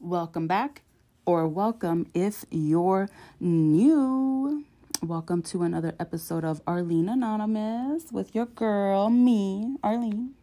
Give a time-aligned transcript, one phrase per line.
[0.00, 0.82] Welcome back,
[1.24, 4.64] or welcome if you're new.
[5.00, 10.34] Welcome to another episode of Arlene Anonymous with your girl, me, Arlene.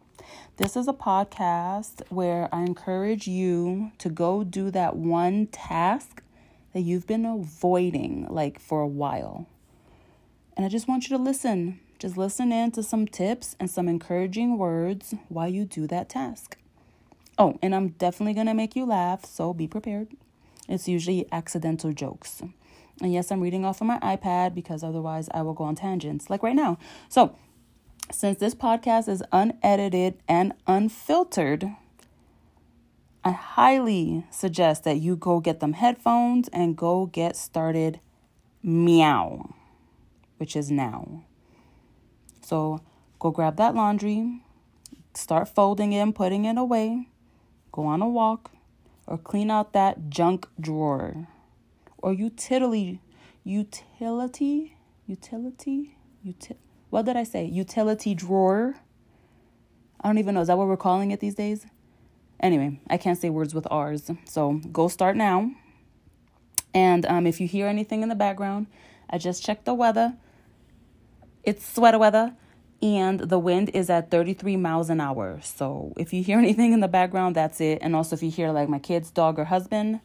[0.56, 6.22] This is a podcast where I encourage you to go do that one task
[6.72, 9.46] that you've been avoiding like for a while.
[10.58, 11.78] And I just want you to listen.
[12.00, 16.56] Just listen in to some tips and some encouraging words while you do that task.
[17.38, 20.08] Oh, and I'm definitely going to make you laugh, so be prepared.
[20.68, 22.42] It's usually accidental jokes.
[23.00, 26.28] And yes, I'm reading off of my iPad because otherwise I will go on tangents,
[26.28, 26.76] like right now.
[27.08, 27.36] So,
[28.10, 31.70] since this podcast is unedited and unfiltered,
[33.24, 38.00] I highly suggest that you go get them headphones and go get started
[38.62, 39.54] meow,
[40.38, 41.24] which is now.
[42.42, 42.80] So,
[43.18, 44.42] go grab that laundry,
[45.14, 47.08] start folding it and putting it away,
[47.72, 48.50] go on a walk,
[49.06, 51.28] or clean out that junk drawer
[51.98, 53.00] or utility
[53.44, 56.56] utility utility uti-
[56.90, 57.44] what did I say?
[57.44, 58.76] Utility drawer.
[60.00, 60.40] I don't even know.
[60.40, 61.66] Is that what we're calling it these days?
[62.40, 64.10] Anyway, I can't say words with R's.
[64.24, 65.50] So go start now.
[66.72, 68.68] And um, if you hear anything in the background,
[69.10, 70.14] I just checked the weather.
[71.44, 72.34] It's sweater weather,
[72.82, 75.40] and the wind is at 33 miles an hour.
[75.42, 77.78] So if you hear anything in the background, that's it.
[77.80, 80.00] And also, if you hear like my kid's dog or husband,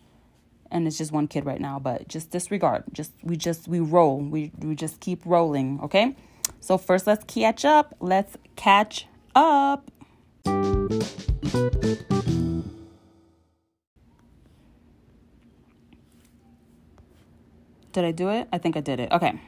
[0.72, 2.84] and it's just one kid right now, but just disregard.
[2.92, 4.20] Just we just we roll.
[4.20, 6.16] We we just keep rolling, okay?
[6.60, 7.96] So, first, let's catch up.
[8.00, 9.92] Let's catch up.
[17.94, 18.48] Did I do it?
[18.52, 19.12] I think I did it.
[19.12, 19.40] Okay.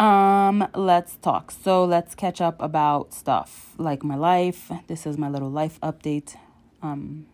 [0.00, 1.50] Um, let's talk.
[1.50, 4.72] So let's catch up about stuff like my life.
[4.86, 6.36] This is my little life update
[6.82, 7.26] um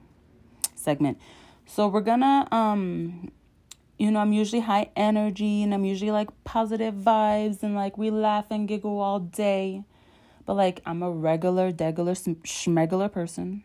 [0.75, 1.17] segment.
[1.65, 3.31] So we're gonna um
[3.99, 8.11] you know, I'm usually high energy and I'm usually like positive vibes and like we
[8.11, 9.85] laugh and giggle all day.
[10.45, 13.63] But like I'm a regular, degular, schmegular person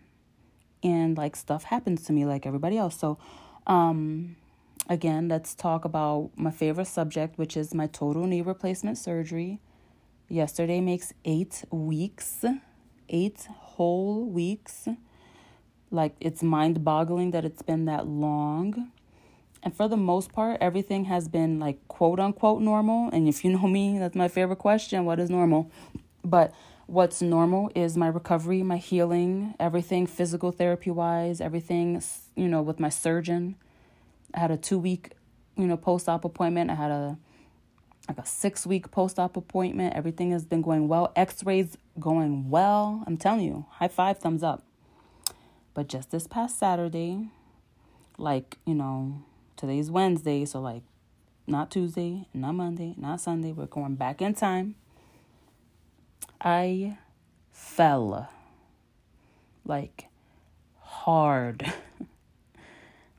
[0.83, 2.99] and like stuff happens to me like everybody else.
[2.99, 3.17] So,
[3.65, 4.35] um,
[4.91, 9.61] again, let's talk about my favorite subject, which is my total knee replacement surgery.
[10.27, 12.43] Yesterday makes eight weeks,
[13.07, 14.89] eight whole weeks.
[15.91, 18.91] Like it's mind boggling that it's been that long.
[19.63, 23.09] And for the most part, everything has been like quote unquote normal.
[23.13, 25.71] And if you know me, that's my favorite question what is normal?
[26.21, 26.53] But
[26.87, 32.01] what's normal is my recovery, my healing, everything physical therapy wise, everything,
[32.35, 33.55] you know, with my surgeon.
[34.33, 35.11] I had a two week,
[35.55, 36.69] you know, post op appointment.
[36.69, 37.17] I had a
[38.07, 39.95] like a six week post op appointment.
[39.95, 41.11] Everything has been going well.
[41.15, 43.03] X rays going well.
[43.07, 44.63] I'm telling you, high five, thumbs up.
[45.73, 47.29] But just this past Saturday,
[48.17, 49.23] like, you know,
[49.55, 50.81] Today's Wednesday, so like
[51.45, 53.51] not Tuesday, not Monday, not Sunday.
[53.51, 54.75] We're going back in time.
[56.39, 56.97] I
[57.51, 58.27] fell
[59.65, 60.07] like
[60.79, 61.71] hard.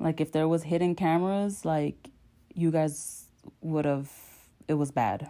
[0.02, 2.10] like if there was hidden cameras, like
[2.54, 3.26] you guys
[3.60, 4.10] would have
[4.68, 5.28] it was bad.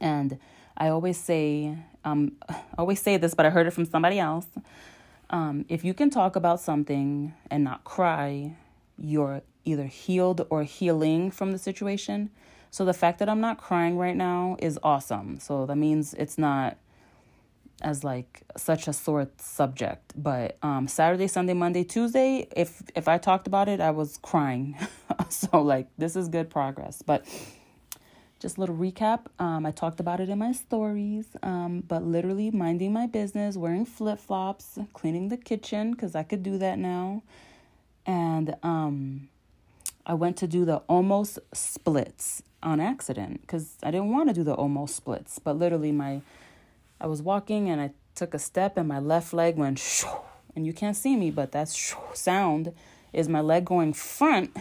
[0.00, 0.38] And
[0.76, 4.46] I always say um I always say this, but I heard it from somebody else.
[5.30, 8.56] Um, if you can talk about something and not cry,
[8.98, 12.30] you're either healed or healing from the situation.
[12.70, 15.38] So the fact that I'm not crying right now is awesome.
[15.38, 16.78] So that means it's not
[17.82, 20.12] as like such a sore subject.
[20.16, 24.76] But um Saturday, Sunday, Monday, Tuesday, if if I talked about it, I was crying.
[25.28, 27.02] so like this is good progress.
[27.02, 27.26] But
[28.40, 29.26] just a little recap.
[29.38, 33.84] Um, I talked about it in my stories, um, but literally minding my business, wearing
[33.84, 37.22] flip flops, cleaning the kitchen because I could do that now,
[38.06, 39.28] and um,
[40.06, 44.44] I went to do the almost splits on accident because I didn't want to do
[44.44, 45.38] the almost splits.
[45.38, 46.22] But literally, my
[47.00, 50.08] I was walking and I took a step and my left leg went shoo,
[50.54, 52.72] and you can't see me, but that shoo sound
[53.12, 54.56] is my leg going front.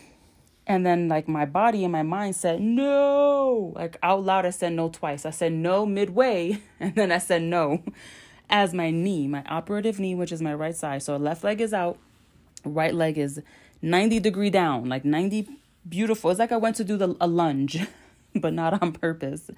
[0.66, 4.44] and then like my body and my mind said no, like out loud.
[4.44, 5.24] I said no twice.
[5.24, 7.82] I said no midway, and then I said no
[8.50, 11.02] as my knee, my operative knee, which is my right side.
[11.02, 11.98] So left leg is out,
[12.64, 13.40] right leg is
[13.82, 15.48] 90 degree down, like 90
[15.88, 16.30] beautiful.
[16.30, 17.78] It's like I went to do the a lunge,
[18.34, 19.50] but not on purpose.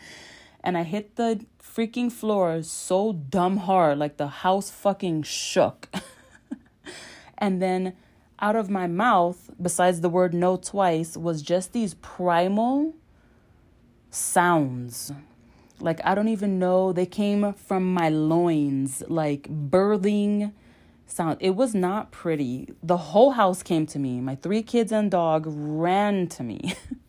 [0.63, 5.89] And I hit the freaking floor so dumb hard, like the house fucking shook.
[7.39, 7.95] and then
[8.41, 12.95] out of my mouth, besides the word no twice, was just these primal,
[14.11, 15.13] sounds.
[15.79, 16.93] Like, I don't even know.
[16.93, 20.53] They came from my loins, like birthing
[21.07, 21.39] sound.
[21.41, 22.75] It was not pretty.
[22.83, 24.21] The whole house came to me.
[24.21, 26.75] My three kids and dog ran to me.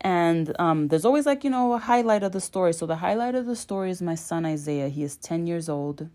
[0.00, 2.72] and um, there's always like, you know, a highlight of the story.
[2.72, 4.88] So the highlight of the story is my son Isaiah.
[4.88, 6.08] He is 10 years old.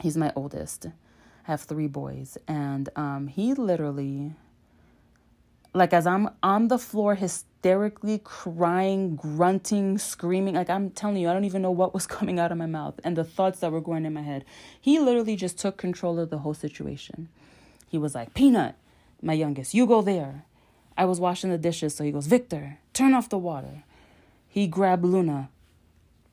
[0.00, 0.86] He's my oldest.
[0.86, 2.38] I have three boys.
[2.46, 4.34] And um, he literally,
[5.72, 11.32] like, as I'm on the floor, hysterically crying, grunting, screaming, like, I'm telling you, I
[11.32, 13.80] don't even know what was coming out of my mouth and the thoughts that were
[13.80, 14.44] going in my head.
[14.80, 17.28] He literally just took control of the whole situation.
[17.88, 18.76] He was like, Peanut,
[19.20, 20.44] my youngest, you go there.
[20.96, 23.84] I was washing the dishes, so he goes, Victor, turn off the water.
[24.46, 25.50] He grabbed Luna,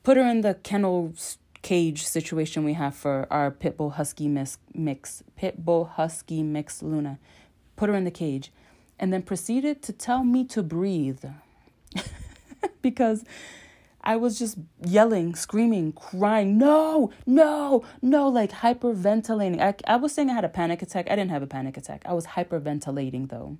[0.02, 1.14] put her in the kennel
[1.62, 7.18] cage situation we have for our pit bull husky mix, pit bull husky mix Luna.
[7.76, 8.52] Put her in the cage
[8.98, 11.24] and then proceeded to tell me to breathe.
[12.82, 13.24] because
[14.04, 19.60] I was just yelling, screaming, crying, no, no, no, like hyperventilating.
[19.60, 21.06] I, I was saying I had a panic attack.
[21.08, 22.02] I didn't have a panic attack.
[22.04, 23.58] I was hyperventilating though.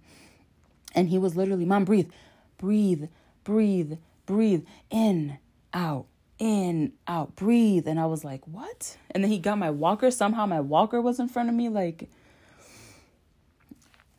[0.92, 2.10] And he was literally, Mom, breathe,
[2.58, 3.04] breathe,
[3.44, 3.94] breathe,
[4.26, 5.38] breathe, in,
[5.72, 6.06] out,
[6.38, 7.86] in, out, breathe.
[7.86, 8.96] And I was like, what?
[9.10, 10.10] And then he got my walker.
[10.10, 11.68] Somehow my walker was in front of me.
[11.68, 12.08] Like,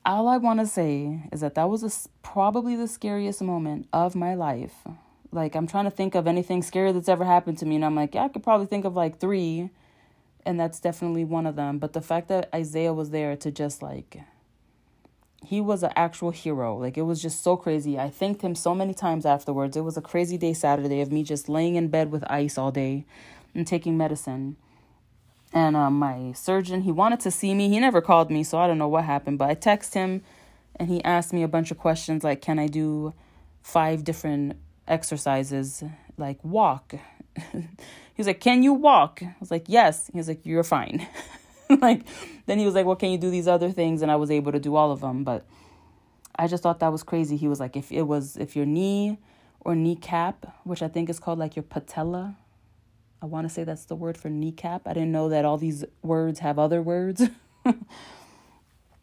[0.05, 4.15] all I want to say is that that was a, probably the scariest moment of
[4.15, 4.73] my life.
[5.31, 7.75] Like, I'm trying to think of anything scary that's ever happened to me.
[7.75, 9.69] And I'm like, yeah, I could probably think of like three.
[10.45, 11.79] And that's definitely one of them.
[11.79, 14.19] But the fact that Isaiah was there to just like
[15.45, 16.78] he was an actual hero.
[16.78, 18.00] Like it was just so crazy.
[18.00, 19.75] I thanked him so many times afterwards.
[19.75, 22.72] It was a crazy day Saturday of me just laying in bed with ice all
[22.72, 23.06] day
[23.54, 24.56] and taking medicine.
[25.54, 27.69] And um, my surgeon, he wanted to see me.
[27.69, 29.38] He never called me, so I don't know what happened.
[29.38, 30.24] But I texted him,
[30.78, 33.13] and he asked me a bunch of questions like, "Can I do
[33.62, 34.57] five different
[34.88, 35.84] exercises,
[36.18, 36.95] like walk?"
[37.51, 37.68] he
[38.18, 41.07] was like, "Can you walk?" I was like, "Yes." He was like, "You're fine."
[41.81, 42.06] like
[42.45, 44.51] then he was like, "Well, can you do these other things?" And I was able
[44.51, 45.45] to do all of them, but
[46.36, 47.38] I just thought that was crazy.
[47.38, 49.18] He was like, "If it was if your knee
[49.62, 52.36] or kneecap, which I think is called like your patella,
[53.21, 54.88] I want to say that's the word for kneecap.
[54.88, 57.24] I didn't know that all these words have other words."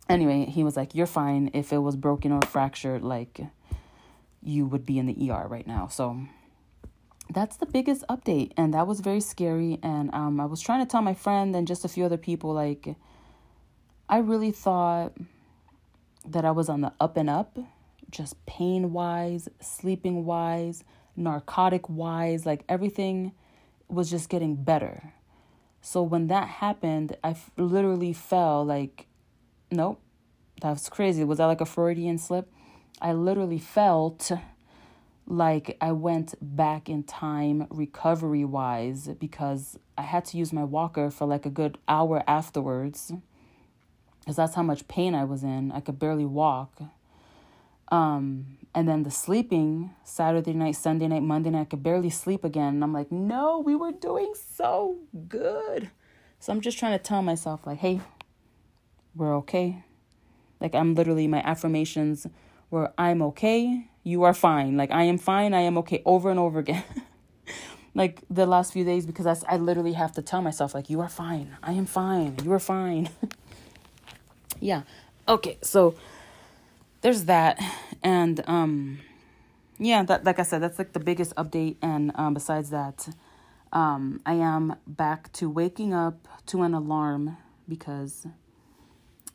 [0.09, 1.51] anyway, he was like, "You're fine.
[1.55, 3.41] If it was broken or fractured, like
[4.43, 6.27] you would be in the ER right now." So
[7.33, 10.91] that's the biggest update and that was very scary and um, i was trying to
[10.91, 12.95] tell my friend and just a few other people like
[14.09, 15.13] i really thought
[16.27, 17.59] that i was on the up and up
[18.11, 20.85] just pain wise sleeping wise
[21.17, 23.33] narcotic wise like everything
[23.89, 25.13] was just getting better.
[25.81, 29.07] So when that happened I f- literally fell like
[29.71, 30.01] nope
[30.61, 31.25] that's crazy.
[31.25, 32.53] Was that like a freudian slip?
[33.01, 34.31] I literally felt
[35.27, 41.11] like I went back in time recovery wise because I had to use my walker
[41.11, 43.13] for like a good hour afterwards
[44.21, 45.73] because that's how much pain I was in.
[45.73, 46.81] I could barely walk.
[47.91, 52.45] Um, and then the sleeping Saturday night, Sunday night, Monday night, I could barely sleep
[52.45, 52.75] again.
[52.75, 55.91] And I'm like, no, we were doing so good.
[56.39, 58.01] So I'm just trying to tell myself, like, hey,
[59.15, 59.83] we're okay.
[60.61, 62.27] Like, I'm literally, my affirmations
[62.71, 64.77] were, I'm okay you are fine.
[64.77, 65.55] Like, I am fine.
[65.55, 66.85] I am okay over and over again.
[67.95, 71.01] like, the last few days, because I, I literally have to tell myself, like, you
[71.01, 71.57] are fine.
[71.63, 72.37] I am fine.
[72.45, 73.11] You are fine.
[74.61, 74.83] yeah.
[75.29, 75.59] Okay.
[75.63, 75.95] So,
[77.03, 77.61] there's that.
[78.03, 79.01] And, um,
[79.79, 81.77] yeah, that, like I said, that's like the biggest update.
[81.83, 83.09] And, um, besides that,
[83.73, 87.37] um, I am back to waking up to an alarm
[87.69, 88.27] because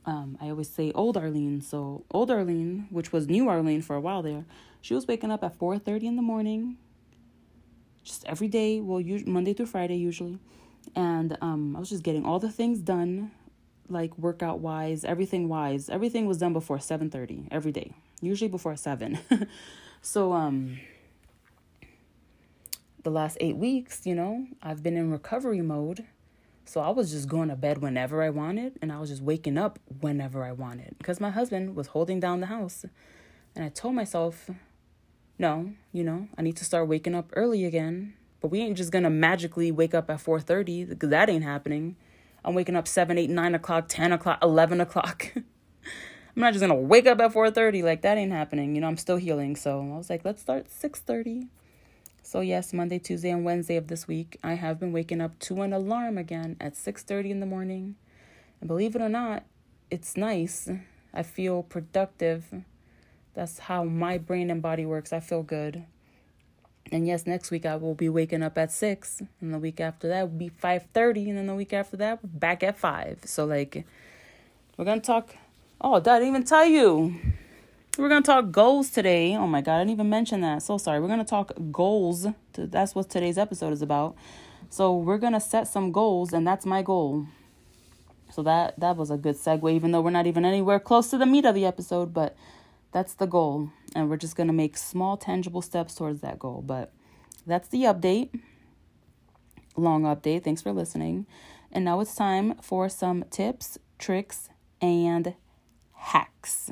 [0.06, 1.62] um, I always say old Arlene.
[1.62, 4.46] So old Arlene, which was new Arlene for a while there,
[4.82, 6.78] she was waking up at 4.30 in the morning,
[8.04, 10.38] just every day, well, Monday through Friday usually.
[10.96, 13.32] And um, I was just getting all the things done,
[13.90, 15.90] like workout wise, everything wise.
[15.90, 19.18] Everything was done before 7.30 every day, usually before 7.
[20.04, 20.80] so um,
[23.02, 26.06] the last eight weeks, you know, I've been in recovery mode
[26.66, 29.58] so I was just going to bed whenever I wanted and I was just waking
[29.58, 32.86] up whenever I wanted because my husband was holding down the house.
[33.56, 34.50] And I told myself,
[35.38, 38.16] no, you know, I need to start waking up early again.
[38.42, 41.96] But we ain't just gonna magically wake up at 4.30 because that ain't happening.
[42.44, 45.32] I'm waking up 7, 8, 9 o'clock, 10 o'clock, 11 o'clock.
[45.36, 48.76] I'm not just gonna wake up at 4.30 like that ain't happening.
[48.76, 49.56] You know, I'm still healing.
[49.56, 51.48] So I was like, let's start 6.30.
[52.26, 55.62] So yes, Monday, Tuesday, and Wednesday of this week, I have been waking up to
[55.62, 57.98] an alarm again at 6:30 in the morning.
[58.60, 59.44] And believe it or not,
[59.92, 60.68] it's nice.
[61.14, 62.64] I feel productive.
[63.36, 65.14] That's how my brain and body works.
[65.14, 65.86] I feel good.
[66.92, 70.08] And yes, next week I will be waking up at six, and the week after
[70.08, 73.20] that will be five thirty, and then the week after that back at five.
[73.26, 73.86] So like,
[74.78, 75.36] we're gonna talk.
[75.80, 77.20] Oh, did I didn't even tell you.
[77.98, 79.36] We're gonna talk goals today.
[79.38, 80.62] Oh my god, I didn't even mention that.
[80.64, 81.00] So sorry.
[81.00, 82.28] We're gonna talk goals.
[82.54, 84.16] That's what today's episode is about.
[84.70, 87.26] So we're gonna set some goals, and that's my goal.
[88.32, 91.18] So that that was a good segue, even though we're not even anywhere close to
[91.18, 92.36] the meat of the episode, but
[92.92, 93.70] that's the goal.
[93.96, 96.62] And we're just gonna make small tangible steps towards that goal.
[96.66, 96.92] But
[97.48, 98.38] that's the update.
[99.78, 100.44] Long update.
[100.44, 101.28] Thanks for listening.
[101.72, 104.50] And now it's time for some tips, tricks,
[104.82, 105.36] and
[105.94, 106.72] hacks.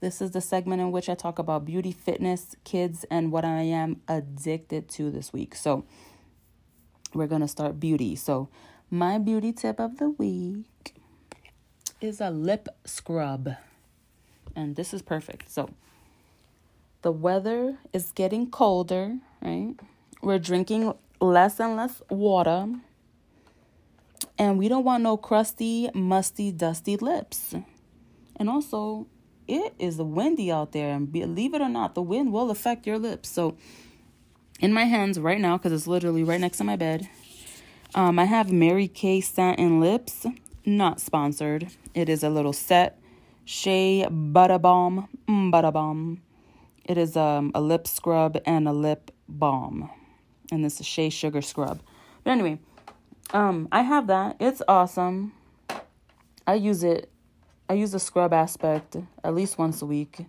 [0.00, 3.60] This is the segment in which I talk about beauty, fitness, kids, and what I
[3.60, 5.54] am addicted to this week.
[5.54, 5.84] So,
[7.12, 8.16] we're going to start beauty.
[8.16, 8.48] So,
[8.90, 10.94] my beauty tip of the week
[12.00, 13.50] is a lip scrub.
[14.56, 15.50] And this is perfect.
[15.50, 15.68] So,
[17.02, 19.74] the weather is getting colder, right?
[20.22, 22.68] We're drinking less and less water.
[24.38, 27.54] And we don't want no crusty, musty, dusty lips.
[28.36, 29.06] And also,
[29.50, 32.98] it is windy out there, and believe it or not, the wind will affect your
[32.98, 33.28] lips.
[33.28, 33.56] So,
[34.60, 37.08] in my hands right now, because it's literally right next to my bed,
[37.94, 40.24] um, I have Mary Kay Satin Lips,
[40.64, 41.68] not sponsored.
[41.94, 43.00] It is a little set,
[43.44, 46.22] Shea Butter Balm, mm, Butter Balm.
[46.84, 49.90] It is um, a lip scrub and a lip balm,
[50.52, 51.80] and this is Shea Sugar Scrub.
[52.22, 52.60] But anyway,
[53.32, 54.36] um, I have that.
[54.38, 55.32] It's awesome.
[56.46, 57.09] I use it
[57.70, 60.26] I use the scrub aspect at least once a week.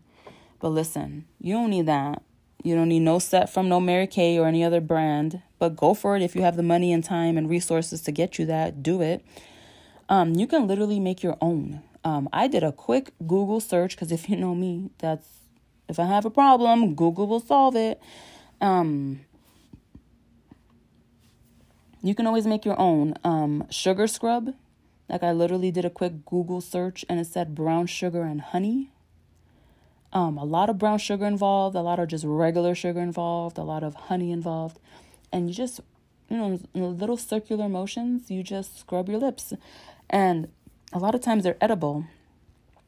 [0.59, 2.21] But listen, you don't need that.
[2.63, 5.41] You don't need no set from no Mary Kay or any other brand.
[5.57, 8.37] But go for it if you have the money and time and resources to get
[8.37, 8.83] you that.
[8.83, 9.25] Do it.
[10.07, 11.81] Um, you can literally make your own.
[12.03, 15.25] Um, I did a quick Google search because if you know me, that's
[15.89, 17.99] if I have a problem, Google will solve it.
[18.61, 19.21] Um,
[22.03, 24.53] you can always make your own um, sugar scrub
[25.11, 28.91] like I literally did a quick Google search and it said brown sugar and honey.
[30.13, 33.63] Um, a lot of brown sugar involved, a lot of just regular sugar involved, a
[33.63, 34.79] lot of honey involved.
[35.31, 35.81] And you just,
[36.29, 39.53] you know, little circular motions, you just scrub your lips.
[40.09, 40.47] And
[40.93, 42.05] a lot of times they're edible.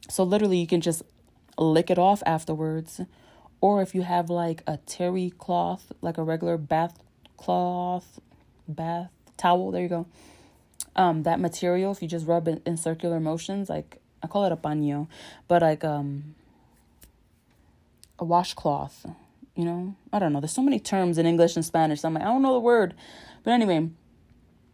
[0.09, 1.03] So literally you can just
[1.57, 3.01] lick it off afterwards.
[3.59, 6.99] Or if you have like a terry cloth, like a regular bath
[7.35, 8.21] cloth,
[8.65, 10.07] bath towel, there you go
[10.95, 14.51] um, that material, if you just rub it in circular motions, like I call it
[14.51, 15.07] a paño,
[15.47, 16.35] but like um,
[18.19, 19.05] a washcloth,
[19.55, 19.95] you know?
[20.11, 20.39] I don't know.
[20.39, 22.01] There's so many terms in English and Spanish.
[22.01, 22.93] So I'm like, I don't know the word.
[23.43, 23.89] But anyway,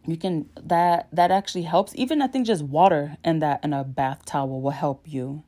[0.06, 1.94] you can that that actually helps.
[1.94, 5.42] Even I think just water and that and a bath towel will help you.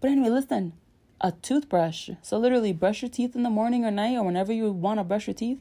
[0.00, 0.72] But anyway, listen,
[1.20, 2.10] a toothbrush.
[2.22, 5.04] So literally brush your teeth in the morning or night or whenever you want to
[5.04, 5.60] brush your teeth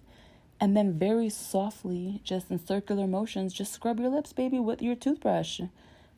[0.63, 4.95] and then very softly, just in circular motions, just scrub your lips, baby, with your
[4.95, 5.59] toothbrush.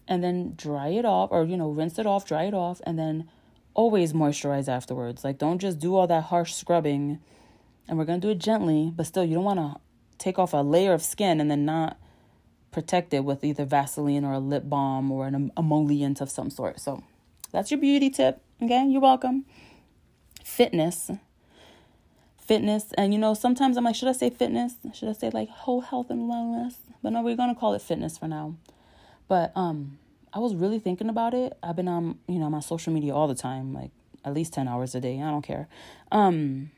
[0.07, 2.99] And then dry it off, or, you know, rinse it off, dry it off, and
[2.99, 3.27] then
[3.73, 5.23] always moisturize afterwards.
[5.23, 7.17] Like, don't just do all that harsh scrubbing.
[7.87, 9.77] And we're to do it gently, but still, you don't want to
[10.19, 11.97] take off a layer of skin and then not
[12.71, 16.79] protect it with either Vaseline or a lip balm or an emollient of some sort.
[16.79, 17.01] So,
[17.51, 18.43] that's your beauty tip.
[18.61, 19.45] Okay, you're welcome.
[20.43, 21.09] Fitness
[22.45, 22.93] fitness.
[22.97, 24.75] And you know, sometimes I'm like, should I say fitness?
[24.93, 26.75] Should I say like whole health and wellness?
[27.01, 28.55] But no, we're gonna call it fitness for now.
[29.27, 29.97] But um,
[30.33, 31.57] I was really thinking about it.
[31.63, 33.91] I've been on, you know, my social media all the time, like
[34.23, 35.21] at least ten hours a day.
[35.21, 35.67] I don't care.
[36.11, 36.71] Um,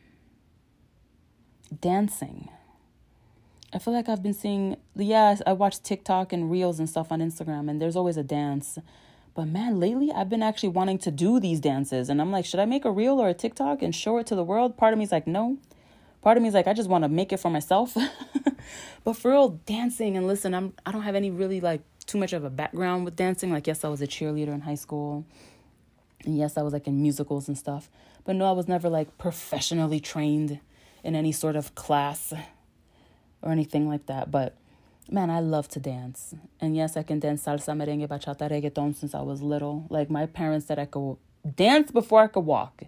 [1.81, 2.49] dancing.
[3.73, 4.77] I feel like I've been seeing.
[4.95, 8.79] Yeah, I watch TikTok and reels and stuff on Instagram, and there's always a dance
[9.37, 12.09] but man, lately I've been actually wanting to do these dances.
[12.09, 14.35] And I'm like, should I make a reel or a TikTok and show it to
[14.35, 14.77] the world?
[14.77, 15.59] Part of me is like, no.
[16.23, 17.95] Part of me is like, I just want to make it for myself.
[19.03, 22.33] but for real, dancing and listen, I'm I don't have any really like too much
[22.33, 23.51] of a background with dancing.
[23.51, 25.23] Like, yes, I was a cheerleader in high school.
[26.25, 27.91] And yes, I was like in musicals and stuff.
[28.25, 30.59] But no, I was never like professionally trained
[31.03, 32.33] in any sort of class
[33.43, 34.31] or anything like that.
[34.31, 34.57] But
[35.09, 36.33] man, I love to dance.
[36.59, 39.85] And yes, I can dance salsa, merengue, bachata, reggaeton since I was little.
[39.89, 41.17] Like my parents said I could
[41.55, 42.83] dance before I could walk.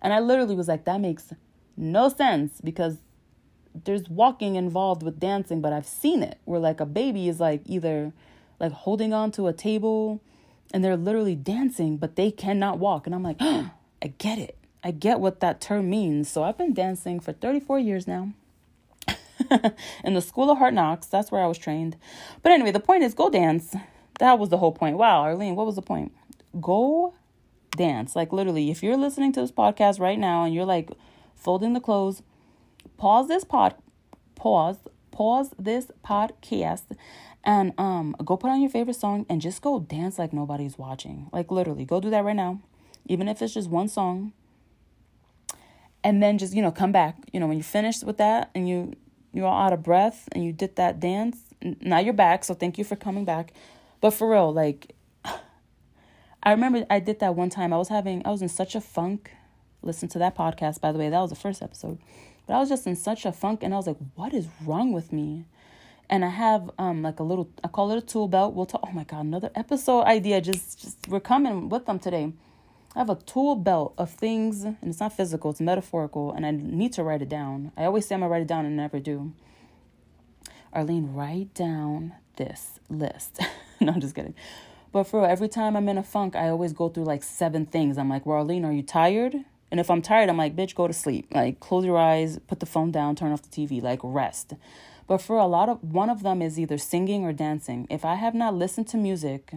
[0.00, 1.32] And I literally was like, that makes
[1.76, 2.98] no sense because
[3.84, 7.62] there's walking involved with dancing, but I've seen it where like a baby is like
[7.64, 8.12] either
[8.60, 10.20] like holding on to a table
[10.74, 13.06] and they're literally dancing, but they cannot walk.
[13.06, 13.70] And I'm like, oh,
[14.02, 14.58] I get it.
[14.84, 16.28] I get what that term means.
[16.28, 18.30] So I've been dancing for 34 years now.
[20.04, 21.06] in the School of Hard Knocks.
[21.06, 21.96] That's where I was trained.
[22.42, 23.74] But anyway, the point is go dance.
[24.18, 24.98] That was the whole point.
[24.98, 26.12] Wow, Arlene, what was the point?
[26.60, 27.14] go
[27.76, 28.14] dance.
[28.14, 30.90] Like literally, if you're listening to this podcast right now and you're like
[31.34, 32.22] folding the clothes,
[32.96, 33.74] pause this pod
[34.34, 34.78] pause
[35.10, 36.96] pause this podcast
[37.44, 41.28] and um go put on your favorite song and just go dance like nobody's watching.
[41.32, 42.60] Like literally, go do that right now.
[43.06, 44.32] Even if it's just one song.
[46.04, 47.16] And then just, you know, come back.
[47.32, 48.94] You know, when you finish with that and you
[49.32, 51.38] you're all out of breath and you did that dance,
[51.80, 52.44] now you're back.
[52.44, 53.52] So thank you for coming back.
[54.00, 54.94] But for real, like
[56.42, 57.72] I remember I did that one time.
[57.72, 59.30] I was having I was in such a funk.
[59.82, 61.08] Listen to that podcast, by the way.
[61.08, 61.98] That was the first episode.
[62.46, 64.92] But I was just in such a funk and I was like, what is wrong
[64.92, 65.44] with me?
[66.10, 68.54] And I have um like a little I call it a tool belt.
[68.54, 70.40] We'll talk oh my god, another episode idea.
[70.40, 72.32] Just just we're coming with them today.
[72.94, 76.50] I have a tool belt of things, and it's not physical, it's metaphorical, and I
[76.50, 77.72] need to write it down.
[77.76, 79.32] I always say I'm gonna write it down and I never do.
[80.74, 83.40] Arlene, write down this list.
[83.80, 84.34] no, I'm just kidding.
[84.90, 87.96] But for every time I'm in a funk, I always go through like seven things.
[87.96, 89.36] I'm like, Arlene, are you tired?
[89.70, 91.28] And if I'm tired, I'm like, bitch, go to sleep.
[91.30, 94.52] Like, close your eyes, put the phone down, turn off the TV, like, rest.
[95.06, 97.86] But for a lot of, one of them is either singing or dancing.
[97.88, 99.54] If I have not listened to music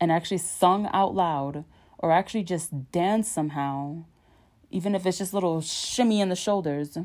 [0.00, 1.64] and actually sung out loud
[1.98, 4.04] or actually just dance somehow,
[4.70, 6.98] even if it's just little shimmy in the shoulders,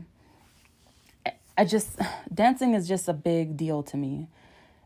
[1.58, 2.00] I just,
[2.34, 4.28] dancing is just a big deal to me.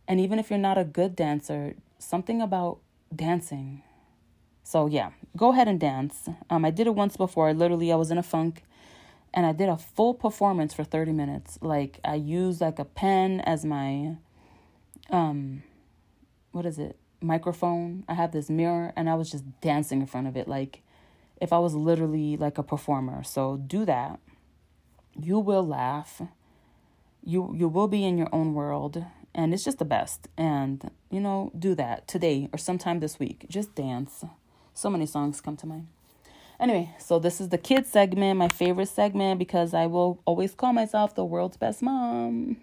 [0.07, 2.79] And even if you're not a good dancer, something about
[3.13, 3.83] dancing.
[4.63, 6.29] So yeah, go ahead and dance.
[6.49, 7.53] Um, I did it once before.
[7.53, 8.63] Literally, I was in a funk,
[9.33, 11.57] and I did a full performance for thirty minutes.
[11.61, 14.17] Like I used like a pen as my,
[15.09, 15.63] um,
[16.51, 16.97] what is it?
[17.21, 18.03] Microphone.
[18.07, 20.81] I have this mirror, and I was just dancing in front of it, like
[21.39, 23.23] if I was literally like a performer.
[23.23, 24.19] So do that.
[25.19, 26.21] You will laugh.
[27.23, 29.03] You you will be in your own world
[29.37, 30.27] and it's just the best.
[30.37, 33.45] And you know, do that today or sometime this week.
[33.49, 34.25] Just dance.
[34.73, 35.87] So many songs come to mind.
[36.59, 40.73] Anyway, so this is the kids segment, my favorite segment because I will always call
[40.73, 42.57] myself the world's best mom.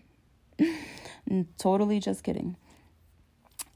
[1.59, 2.57] totally just kidding.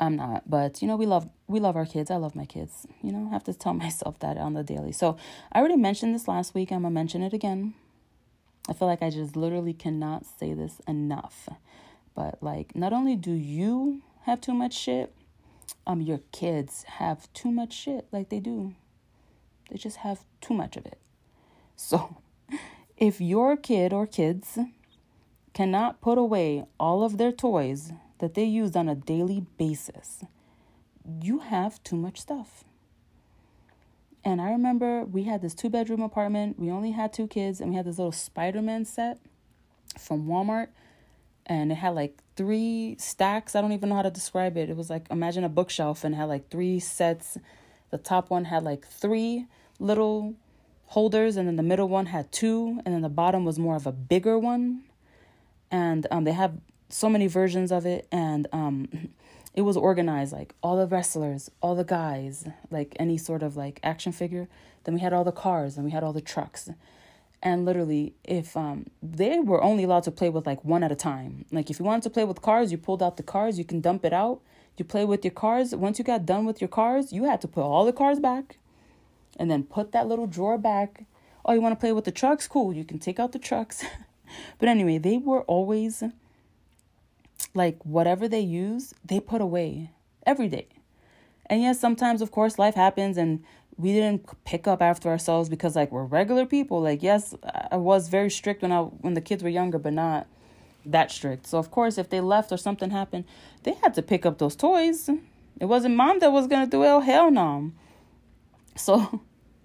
[0.01, 2.11] I'm not, but you know we love we love our kids.
[2.11, 2.87] I love my kids.
[3.03, 4.93] You know, I have to tell myself that on the daily.
[4.93, 5.17] So
[5.53, 6.71] I already mentioned this last week.
[6.71, 7.75] I'm gonna mention it again.
[8.69, 11.49] I feel like I just literally cannot say this enough.
[12.15, 15.15] But like not only do you have too much shit,
[15.87, 18.75] um your kids have too much shit like they do.
[19.71, 20.99] They just have too much of it.
[21.81, 22.17] So,
[22.97, 24.59] if your kid or kids
[25.53, 30.25] cannot put away all of their toys that they use on a daily basis,
[31.23, 32.65] you have too much stuff.
[34.25, 36.59] And I remember we had this two bedroom apartment.
[36.59, 39.19] We only had two kids, and we had this little Spider Man set
[39.99, 40.69] from Walmart
[41.49, 43.57] and it had like three stacks.
[43.57, 44.69] I don't even know how to describe it.
[44.69, 47.39] It was like imagine a bookshelf and had like three sets.
[47.91, 49.47] The top one had like three
[49.79, 50.35] little
[50.87, 53.87] holders, and then the middle one had two, and then the bottom was more of
[53.87, 54.83] a bigger one.
[55.71, 56.55] And um, they have
[56.89, 58.89] so many versions of it, and um,
[59.55, 63.81] it was organized like all the wrestlers, all the guys, like any sort of like
[63.83, 64.49] action figure.
[64.85, 66.71] Then we had all the cars, and we had all the trucks.
[67.41, 70.97] And literally if um they were only allowed to play with like one at a
[70.97, 71.45] time.
[71.53, 73.81] Like if you wanted to play with cars you pulled out the cars you can
[73.81, 74.41] dump it out.
[74.77, 75.75] You play with your cars.
[75.75, 78.59] Once you got done with your cars you had to put all the cars back
[79.37, 81.05] and then put that little drawer back.
[81.45, 82.49] Oh you want to play with the trucks?
[82.49, 83.85] Cool you can take out the trucks.
[84.59, 86.03] But anyway they were always
[87.55, 89.91] like whatever they use they put away
[90.27, 90.69] every day.
[91.47, 93.45] And yes sometimes of course life happens and
[93.77, 96.81] we didn't pick up after ourselves because like we're regular people.
[96.81, 97.35] Like yes
[97.71, 100.27] i was very strict when i when the kids were younger but not
[100.85, 101.47] that strict.
[101.47, 103.25] So of course if they left or something happened
[103.63, 105.09] they had to pick up those toys.
[105.61, 106.89] It wasn't mom that was gonna do it.
[106.89, 107.73] Oh hell no.
[108.77, 109.21] So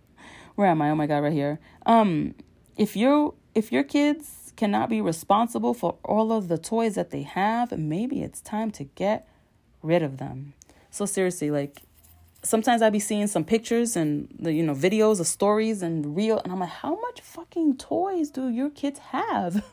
[0.56, 0.90] where am i?
[0.90, 1.60] Oh my god right here.
[1.86, 2.36] Um
[2.78, 7.24] if you if your kids cannot be responsible for all of the toys that they
[7.24, 9.28] have maybe it's time to get
[9.82, 10.54] rid of them
[10.89, 11.82] so seriously like
[12.44, 16.39] sometimes I be seeing some pictures and the you know videos of stories and real
[16.44, 19.66] and I'm like, how much fucking toys do your kids have?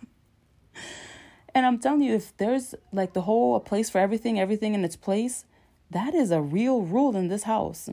[1.55, 4.85] and I'm telling you, if there's like the whole a place for everything, everything in
[4.85, 5.45] its place,
[5.91, 7.91] that is a real rule in this house.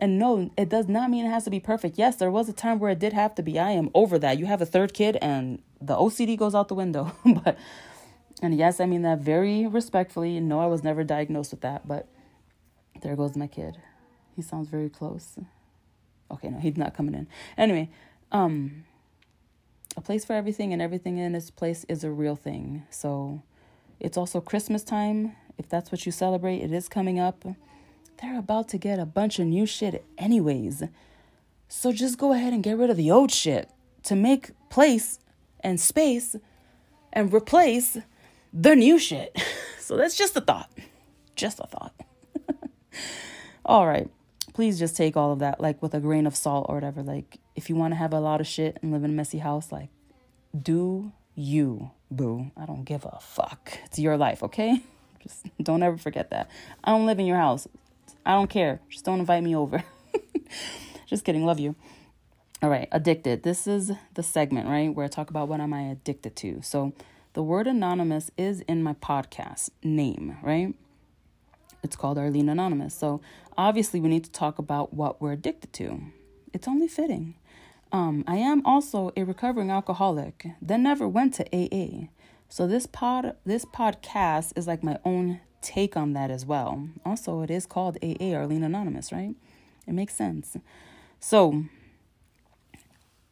[0.00, 1.98] And no, it does not mean it has to be perfect.
[1.98, 3.58] Yes, there was a time where it did have to be.
[3.58, 4.38] I am over that.
[4.38, 7.12] You have a third kid and the OCD goes out the window.
[7.44, 7.58] but
[8.40, 10.40] and yes, I mean that very respectfully.
[10.40, 12.08] No, I was never diagnosed with that, but
[13.02, 13.76] there goes my kid.
[14.34, 15.38] He sounds very close.
[16.30, 17.28] Okay, no, he's not coming in.
[17.58, 17.90] Anyway,
[18.32, 18.84] um,
[19.98, 22.84] a place for everything and everything in its place is a real thing.
[22.88, 23.42] So
[23.98, 25.36] it's also Christmas time.
[25.58, 27.44] If that's what you celebrate, it is coming up.
[28.20, 30.82] They're about to get a bunch of new shit anyways.
[31.68, 33.70] So just go ahead and get rid of the old shit
[34.04, 35.18] to make place
[35.60, 36.36] and space
[37.12, 37.98] and replace
[38.52, 39.36] the new shit.
[39.80, 40.70] So that's just a thought.
[41.34, 41.92] Just a thought.
[43.64, 44.08] all right.
[44.54, 47.02] Please just take all of that like with a grain of salt or whatever.
[47.02, 49.38] Like if you want to have a lot of shit and live in a messy
[49.38, 49.88] house, like
[50.56, 52.52] do you, boo.
[52.56, 53.78] I don't give a fuck.
[53.86, 54.80] It's your life, okay?
[55.24, 56.48] Just don't ever forget that.
[56.84, 57.66] I don't live in your house.
[58.24, 58.80] I don't care.
[58.88, 59.82] Just don't invite me over.
[61.06, 61.44] Just kidding.
[61.44, 61.74] Love you.
[62.62, 63.42] All right, addicted.
[63.42, 66.60] This is the segment, right, where I talk about what am I addicted to.
[66.62, 66.92] So,
[67.32, 70.74] the word anonymous is in my podcast name, right?
[71.82, 72.94] It's called Arlene Anonymous.
[72.94, 73.22] So,
[73.56, 76.00] obviously, we need to talk about what we're addicted to.
[76.52, 77.34] It's only fitting.
[77.92, 82.08] Um, I am also a recovering alcoholic that never went to AA.
[82.48, 86.88] So this pod this podcast is like my own take on that as well.
[87.04, 89.34] Also, it is called AA Arlene Anonymous, right?
[89.86, 90.56] It makes sense.
[91.18, 91.64] So,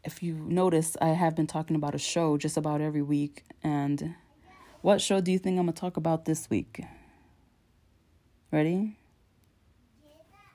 [0.05, 3.45] if you notice, I have been talking about a show just about every week.
[3.62, 4.14] And
[4.81, 6.83] what show do you think I'm going to talk about this week?
[8.51, 8.97] Ready?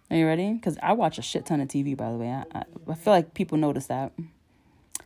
[0.09, 0.53] Are you ready?
[0.53, 2.29] Because I watch a shit ton of TV, by the way.
[2.29, 4.13] I, I, I feel like people notice that.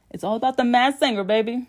[0.09, 1.67] It's all about the Masked Singer, baby.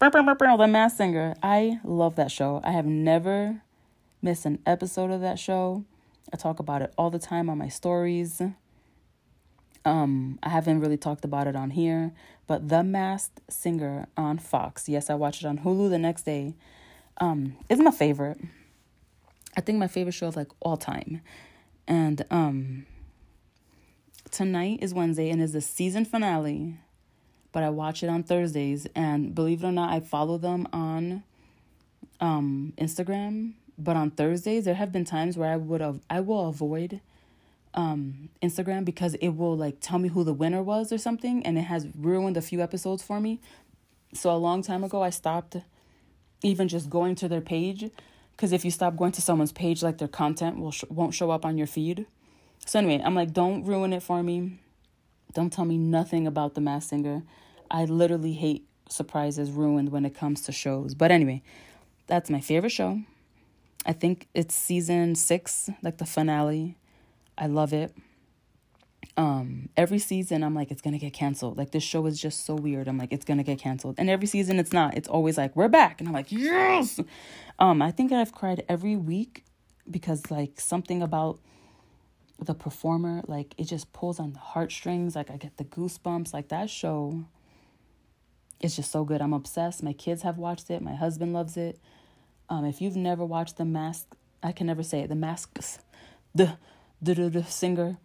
[0.00, 1.34] The Masked Singer.
[1.42, 2.62] I love that show.
[2.64, 3.60] I have never
[4.22, 5.84] missed an episode of that show.
[6.32, 8.40] I talk about it all the time on my stories.
[9.84, 12.12] Um, I haven't really talked about it on here,
[12.46, 14.88] but The Masked Singer on Fox.
[14.88, 16.54] Yes, I watched it on Hulu the next day.
[17.18, 18.38] Um, it's my favorite.
[19.54, 21.20] I think my favorite show of like all time.
[21.86, 22.86] And um
[24.30, 26.78] tonight is Wednesday and is the season finale.
[27.52, 31.22] But I watch it on Thursdays and believe it or not, I follow them on
[32.20, 33.54] um Instagram.
[33.78, 37.00] But on Thursdays there have been times where I would have I will avoid
[37.74, 41.58] um Instagram because it will like tell me who the winner was or something and
[41.58, 43.40] it has ruined a few episodes for me.
[44.12, 45.56] So a long time ago I stopped
[46.42, 47.90] even just going to their page
[48.32, 51.30] because if you stop going to someone's page like their content will sh- won't show
[51.30, 52.06] up on your feed.
[52.66, 54.58] So anyway, I'm like don't ruin it for me.
[55.32, 57.22] Don't tell me nothing about the Masked Singer.
[57.70, 60.94] I literally hate surprises ruined when it comes to shows.
[60.94, 61.42] But anyway,
[62.06, 63.00] that's my favorite show.
[63.86, 66.76] I think it's season 6, like the finale.
[67.38, 67.94] I love it.
[69.16, 71.58] Um, every season I'm like it's gonna get canceled.
[71.58, 72.88] Like this show is just so weird.
[72.88, 74.96] I'm like it's gonna get canceled, and every season it's not.
[74.96, 77.00] It's always like we're back, and I'm like yes.
[77.58, 79.44] Um, I think I've cried every week
[79.90, 81.40] because like something about
[82.40, 85.14] the performer, like it just pulls on the heartstrings.
[85.14, 86.32] Like I get the goosebumps.
[86.32, 87.24] Like that show.
[88.60, 89.22] It's just so good.
[89.22, 89.82] I'm obsessed.
[89.82, 90.82] My kids have watched it.
[90.82, 91.78] My husband loves it.
[92.50, 95.08] Um, if you've never watched The Mask, I can never say it.
[95.08, 95.78] The Masks,
[96.34, 96.58] the
[97.00, 97.96] the, the singer.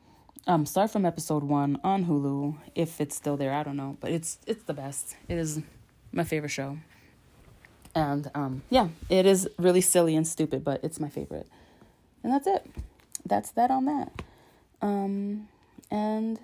[0.47, 3.51] Um, start from episode one on Hulu if it's still there.
[3.51, 5.15] I don't know, but it's it's the best.
[5.27, 5.61] It is
[6.11, 6.77] my favorite show,
[7.95, 11.47] and um, yeah, it is really silly and stupid, but it's my favorite.
[12.23, 12.65] And that's it.
[13.25, 14.21] That's that on that.
[14.81, 15.47] Um,
[15.89, 16.39] and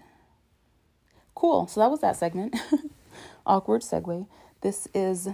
[1.36, 1.68] cool.
[1.68, 2.56] So that was that segment.
[3.46, 4.28] Awkward segue.
[4.62, 5.28] This is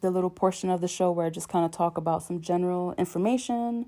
[0.00, 2.92] the little portion of the show where I just kind of talk about some general
[2.98, 3.86] information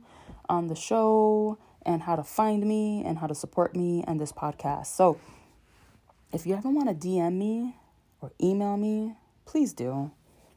[0.48, 4.32] on the show and how to find me and how to support me and this
[4.32, 4.86] podcast.
[4.86, 5.18] So,
[6.32, 7.76] if you ever want to DM me
[8.20, 10.10] or email me, please do.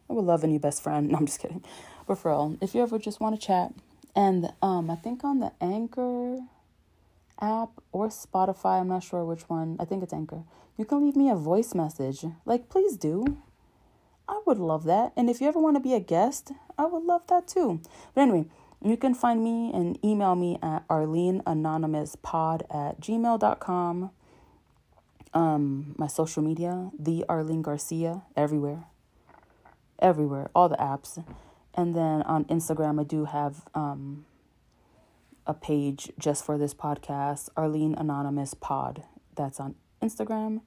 [0.09, 1.09] I would love a new best friend.
[1.11, 1.63] No, I'm just kidding.
[2.07, 3.73] But for all, if you ever just want to chat,
[4.17, 6.39] and um, I think on the Anchor
[7.39, 9.77] app or Spotify, I'm not sure which one.
[9.79, 10.41] I think it's Anchor.
[10.75, 12.25] You can leave me a voice message.
[12.43, 13.37] Like, please do.
[14.27, 15.13] I would love that.
[15.15, 17.79] And if you ever want to be a guest, I would love that too.
[18.15, 18.45] But anyway,
[18.83, 24.09] you can find me and email me at arleneanonymouspod at gmail.com.
[25.35, 28.85] Um, my social media, the Arlene Garcia, everywhere.
[29.99, 31.23] Everywhere, all the apps.
[31.77, 34.25] And then on Instagram, I do have um,
[35.45, 39.03] a page just for this podcast, Arlene Anonymous Pod.
[39.35, 40.61] That's on Instagram.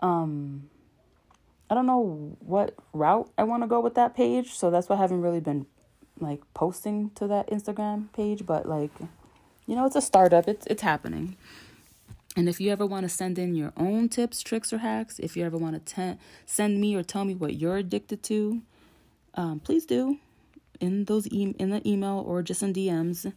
[0.00, 0.68] Um,
[1.70, 4.96] I don't know what route I want to go with that page, so that's why
[4.96, 5.66] I haven't really been
[6.20, 8.90] like posting to that Instagram page, but like
[9.66, 10.48] you know, it's a startup.
[10.48, 11.36] It's it's happening.
[12.36, 15.36] And if you ever want to send in your own tips, tricks, or hacks, if
[15.36, 18.62] you ever want to send me or tell me what you're addicted to,
[19.38, 20.18] um, please do
[20.80, 23.32] in those e- in the email or just in DMs.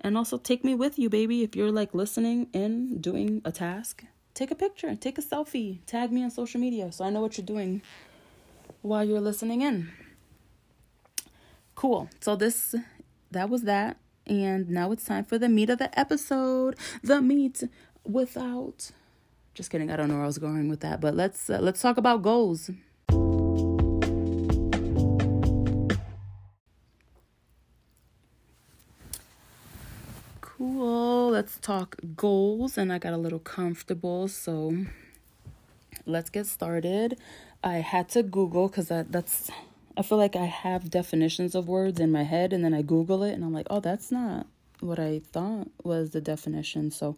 [0.00, 1.42] And also take me with you, baby.
[1.42, 6.12] If you're like listening in, doing a task, take a picture, take a selfie, tag
[6.12, 7.82] me on social media so I know what you're doing
[8.80, 9.90] while you're listening in.
[11.74, 12.08] Cool.
[12.20, 12.74] So this
[13.32, 13.98] that was that.
[14.26, 16.76] And now it's time for the meat of the episode.
[17.02, 17.64] The meat
[18.04, 18.92] without
[19.54, 19.90] just kidding.
[19.90, 22.22] I don't know where I was going with that, but let's uh, let's talk about
[22.22, 22.70] goals.
[30.80, 31.28] Cool.
[31.32, 34.86] Let's talk goals and I got a little comfortable, so
[36.06, 37.18] let's get started.
[37.62, 39.50] I had to Google cuz that that's
[39.94, 43.22] I feel like I have definitions of words in my head and then I Google
[43.22, 44.46] it and I'm like, oh, that's not
[44.80, 46.90] what I thought was the definition.
[46.90, 47.14] So,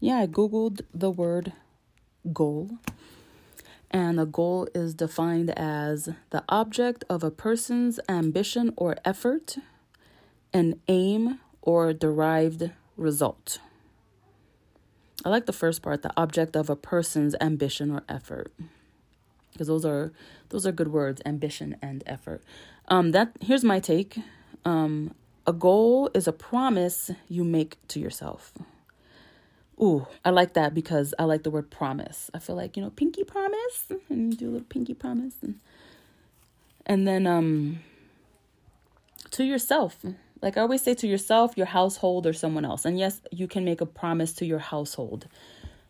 [0.00, 1.52] yeah, I Googled the word
[2.32, 2.78] goal.
[3.90, 9.58] And a goal is defined as the object of a person's ambition or effort,
[10.54, 13.58] an aim or derived result.
[15.24, 18.52] I like the first part, the object of a person's ambition or effort
[19.52, 20.12] because those are
[20.48, 22.42] those are good words ambition and effort
[22.88, 24.18] um that here's my take
[24.64, 25.14] um
[25.46, 28.54] a goal is a promise you make to yourself
[29.80, 32.30] Ooh, I like that because I like the word promise.
[32.32, 35.58] I feel like, you know, pinky promise and you do a little pinky promise and
[36.86, 37.80] and then um
[39.32, 40.04] to yourself.
[40.42, 42.84] Like I always say to yourself, your household or someone else.
[42.84, 45.28] And yes, you can make a promise to your household.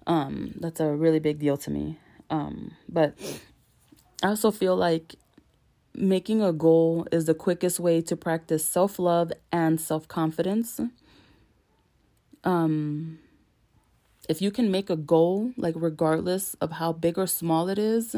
[0.06, 1.98] Um that's a really big deal to me.
[2.30, 3.14] Um but
[4.22, 5.16] I also feel like
[5.94, 10.80] making a goal is the quickest way to practice self love and self confidence.
[12.44, 13.18] Um,
[14.28, 18.16] if you can make a goal, like regardless of how big or small it is,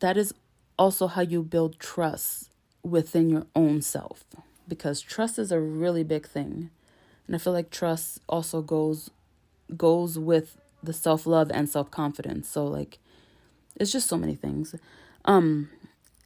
[0.00, 0.34] that is
[0.78, 2.50] also how you build trust
[2.82, 4.24] within your own self
[4.68, 6.70] because trust is a really big thing.
[7.26, 9.10] And I feel like trust also goes
[9.76, 12.48] goes with the self-love and self-confidence.
[12.48, 12.98] So like
[13.74, 14.74] it's just so many things.
[15.24, 15.68] Um,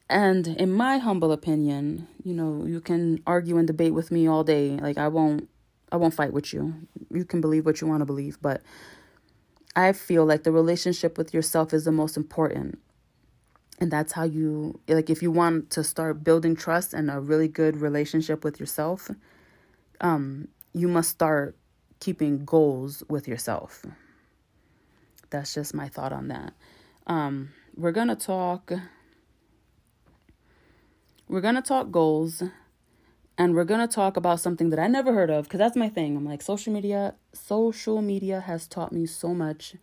[0.09, 4.45] and in my humble opinion, you know, you can argue and debate with me all
[4.45, 4.77] day.
[4.77, 5.49] Like I won't
[5.93, 6.75] I won't fight with you.
[7.13, 8.63] You can believe what you want to believe, but
[9.75, 12.79] I feel like the relationship with yourself is the most important.
[13.81, 17.49] And that's how you like if you want to start building trust and a really
[17.49, 19.11] good relationship with yourself,
[20.01, 21.57] um you must start
[22.01, 23.85] keeping goals with yourself.
[25.31, 26.55] That's just my thought on that.
[27.07, 28.73] Um, we're gonna talk.
[31.29, 32.43] We're gonna talk goals,
[33.39, 36.17] and we're gonna talk about something that I never heard of because that's my thing.
[36.17, 37.15] I'm like social media.
[37.33, 39.77] Social media has taught me so much,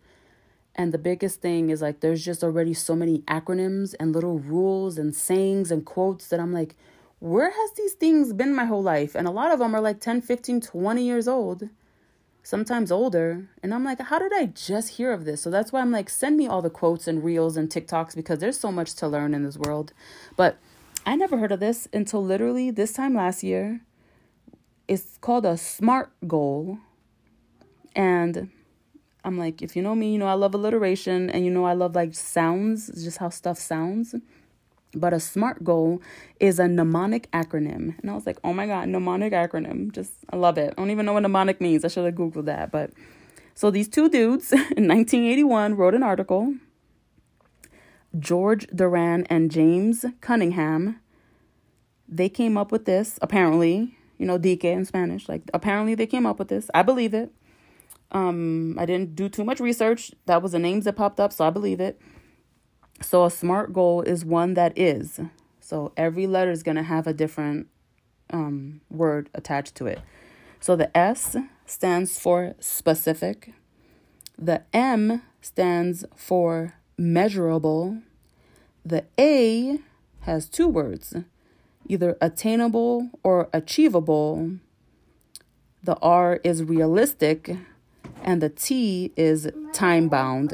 [0.78, 4.98] and the biggest thing is like there's just already so many acronyms and little rules
[4.98, 6.76] and sayings and quotes that I'm like,
[7.20, 9.16] where has these things been my whole life?
[9.16, 11.70] And a lot of them are like 10, 15, 20 years old
[12.48, 13.46] sometimes older.
[13.62, 15.42] And I'm like, how did I just hear of this?
[15.42, 18.40] So that's why I'm like, send me all the quotes and reels and TikToks because
[18.40, 19.92] there's so much to learn in this world.
[20.38, 20.58] But
[21.06, 23.82] I never heard of this until literally this time last year.
[24.88, 26.78] It's called a SMART goal.
[27.94, 28.50] And
[29.28, 31.74] I'm like, if you know me, you know I love alliteration and you know I
[31.74, 34.16] love like sounds, just how stuff sounds.
[34.96, 36.02] But a SMART goal
[36.40, 38.00] is a mnemonic acronym.
[38.00, 39.92] And I was like, oh my God, mnemonic acronym.
[39.92, 40.74] Just, I love it.
[40.78, 41.84] I don't even know what mnemonic means.
[41.84, 42.72] I should have Googled that.
[42.72, 42.92] But
[43.54, 46.56] so these two dudes in 1981 wrote an article.
[48.18, 51.02] George Doran and James Cunningham.
[52.08, 55.28] They came up with this, apparently, you know, DK in Spanish.
[55.28, 56.70] Like, apparently they came up with this.
[56.74, 57.34] I believe it.
[58.12, 60.12] Um, I didn't do too much research.
[60.26, 62.00] That was the names that popped up, so I believe it.
[63.02, 65.20] So a SMART goal is one that is.
[65.60, 67.68] So every letter is going to have a different
[68.30, 70.00] um, word attached to it.
[70.60, 73.54] So the S stands for specific.
[74.38, 78.02] The M stands for measurable.
[78.86, 79.80] The A
[80.22, 81.16] has two words,
[81.88, 84.52] either attainable or achievable.
[85.84, 87.56] The R is realistic,
[88.28, 90.52] and the T is time bound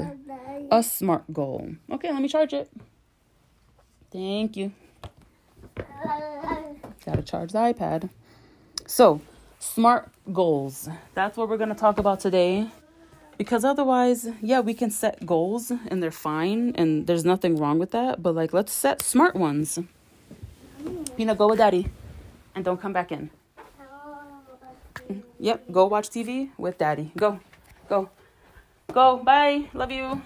[0.72, 1.72] a SMART goal.
[1.92, 2.70] Okay, let me charge it.
[4.12, 4.72] Thank you.
[7.04, 8.10] Gotta charge the iPad.
[8.86, 9.22] So,
[9.60, 10.88] SMART goals.
[11.16, 12.70] That's what we're gonna talk about today.
[13.40, 17.90] Because otherwise, yeah, we can set goals and they're fine and there's nothing wrong with
[17.92, 18.22] that.
[18.22, 19.80] But like, let's set smart ones.
[21.18, 21.88] Pina, go with daddy
[22.54, 23.32] and don't come back in.
[25.40, 27.12] Yep, go watch TV with daddy.
[27.18, 27.40] Go,
[27.94, 28.10] go,
[28.92, 29.18] go.
[29.24, 29.70] Bye.
[29.74, 30.22] Love you.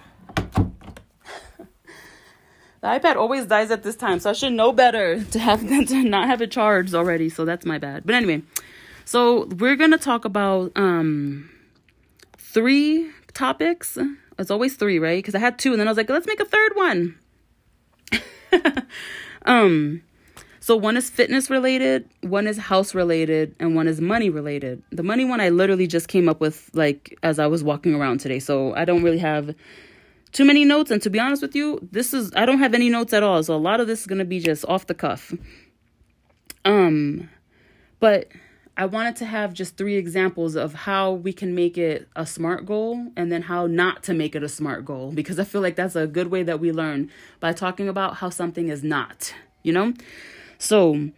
[2.80, 6.04] The iPad always dies at this time, so I should know better to have to
[6.04, 7.28] not have it charged already.
[7.28, 8.06] So that's my bad.
[8.06, 8.42] But anyway,
[9.04, 11.50] so we're gonna talk about um
[12.38, 13.98] three topics.
[14.38, 15.18] It's always three, right?
[15.18, 17.18] Because I had two, and then I was like, let's make a third one.
[19.44, 20.02] um,
[20.68, 24.82] So one is fitness related, one is house related, and one is money related.
[24.92, 28.18] The money one I literally just came up with like as I was walking around
[28.20, 28.38] today.
[28.38, 29.54] So I don't really have
[30.32, 32.90] too many notes and to be honest with you, this is I don't have any
[32.90, 33.42] notes at all.
[33.42, 35.32] So a lot of this is going to be just off the cuff.
[36.66, 37.30] Um
[37.98, 38.28] but
[38.76, 42.66] I wanted to have just three examples of how we can make it a SMART
[42.66, 45.76] goal and then how not to make it a SMART goal because I feel like
[45.76, 49.72] that's a good way that we learn by talking about how something is not, you
[49.72, 49.94] know?
[50.58, 51.10] So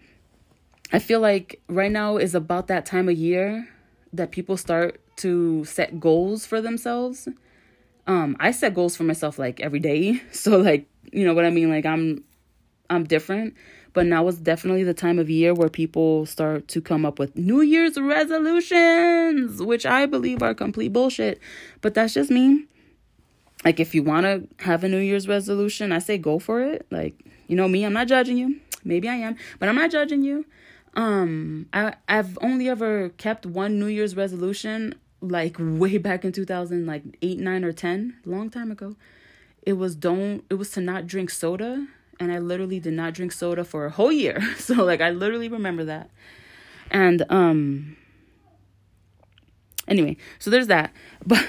[0.93, 3.69] I feel like right now is about that time of year
[4.13, 7.29] that people start to set goals for themselves.
[8.07, 10.23] Um, I set goals for myself like every day.
[10.33, 11.71] So like, you know what I mean?
[11.71, 12.25] Like I'm
[12.89, 13.55] I'm different.
[13.93, 17.37] But now is definitely the time of year where people start to come up with
[17.37, 21.41] New Year's resolutions, which I believe are complete bullshit.
[21.81, 22.67] But that's just me.
[23.65, 26.87] Like, if you want to have a New Year's resolution, I say go for it.
[26.91, 27.15] Like,
[27.51, 28.61] you know me, I'm not judging you.
[28.85, 30.47] Maybe I am, but I'm not judging you.
[30.95, 36.87] Um, I I've only ever kept one New Year's resolution like way back in 2000
[36.87, 38.97] like 8 9 or 10 long time ago
[39.63, 41.87] it was don't it was to not drink soda
[42.19, 45.49] and i literally did not drink soda for a whole year so like i literally
[45.49, 46.09] remember that
[46.91, 47.97] and um
[49.87, 50.91] anyway so there's that
[51.27, 51.47] but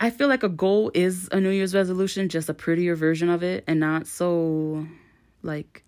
[0.00, 3.42] i feel like a goal is a new year's resolution just a prettier version of
[3.42, 4.86] it and not so
[5.42, 5.84] like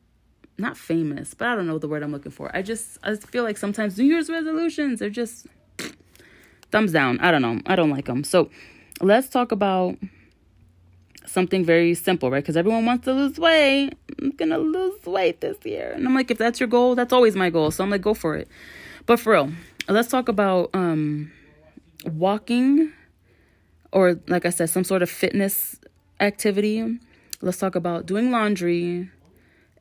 [0.58, 2.50] not famous, but I don't know the word I'm looking for.
[2.54, 5.46] I just I feel like sometimes New Year's resolutions are just
[6.72, 7.20] thumbs down.
[7.20, 7.60] I don't know.
[7.66, 8.24] I don't like them.
[8.24, 8.50] So
[9.00, 9.96] let's talk about
[11.26, 12.42] something very simple, right?
[12.42, 13.92] Because everyone wants to lose weight.
[14.20, 17.36] I'm gonna lose weight this year, and I'm like, if that's your goal, that's always
[17.36, 17.70] my goal.
[17.70, 18.48] So I'm like, go for it.
[19.06, 19.52] But for real,
[19.88, 21.30] let's talk about um,
[22.04, 22.92] walking,
[23.92, 25.78] or like I said, some sort of fitness
[26.20, 26.98] activity.
[27.40, 29.10] Let's talk about doing laundry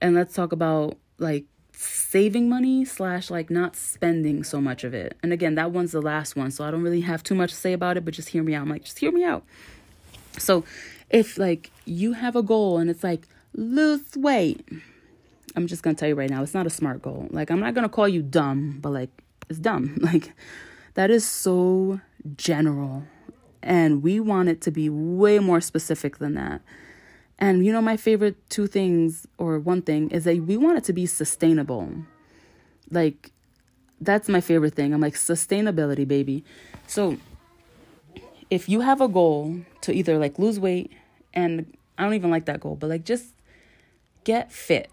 [0.02, 5.16] and let's talk about like saving money slash like not spending so much of it.
[5.22, 7.56] And again, that one's the last one, so I don't really have too much to
[7.56, 8.64] say about it, but just hear me out.
[8.64, 9.44] I'm like, just hear me out.
[10.38, 10.64] So
[11.10, 14.68] if like you have a goal and it's like lose weight,
[15.56, 17.28] I'm just gonna tell you right now, it's not a smart goal.
[17.32, 19.10] Like I'm not gonna call you dumb, but like
[19.50, 19.98] it's dumb.
[20.02, 20.34] Like
[20.96, 22.02] that is so
[22.36, 23.04] general.
[23.64, 26.62] And we want it to be way more specific than that.
[27.40, 30.84] And you know, my favorite two things, or one thing, is that we want it
[30.86, 31.94] to be sustainable.
[32.90, 33.32] Like,
[34.02, 34.94] that's my favorite thing.
[34.94, 36.44] I'm like, sustainability, baby.
[36.88, 37.18] So,
[38.50, 40.92] if you have a goal to either like lose weight,
[41.34, 43.34] and I don't even like that goal, but like just
[44.24, 44.90] get fit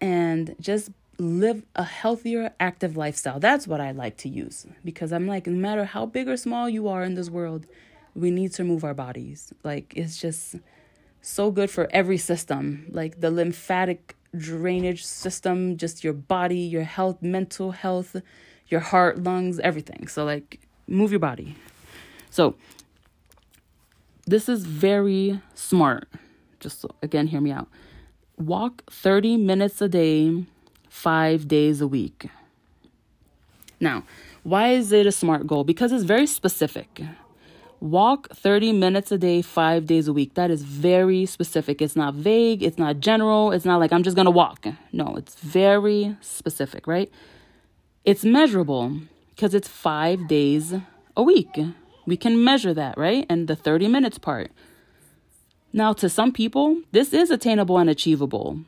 [0.00, 3.40] and just live a healthier, active lifestyle.
[3.40, 6.68] That's what I like to use because I'm like, no matter how big or small
[6.68, 7.66] you are in this world,
[8.14, 9.52] we need to move our bodies.
[9.62, 10.56] Like, it's just
[11.20, 17.22] so good for every system, like the lymphatic drainage system, just your body, your health,
[17.22, 18.16] mental health,
[18.68, 20.08] your heart, lungs, everything.
[20.08, 21.56] So, like, move your body.
[22.30, 22.54] So,
[24.26, 26.08] this is very smart.
[26.60, 27.68] Just again, hear me out.
[28.38, 30.44] Walk 30 minutes a day,
[30.96, 32.30] five days a week.
[33.80, 34.04] Now,
[34.42, 35.62] why is it a smart goal?
[35.62, 37.02] Because it's very specific.
[37.80, 40.32] Walk 30 minutes a day, five days a week.
[40.34, 41.82] That is very specific.
[41.82, 42.62] It's not vague.
[42.62, 43.52] It's not general.
[43.52, 44.66] It's not like I'm just going to walk.
[44.92, 47.10] No, it's very specific, right?
[48.04, 48.98] It's measurable
[49.30, 50.74] because it's five days
[51.14, 51.54] a week.
[52.06, 53.26] We can measure that, right?
[53.28, 54.50] And the 30 minutes part.
[55.74, 58.60] Now, to some people, this is attainable and achievable.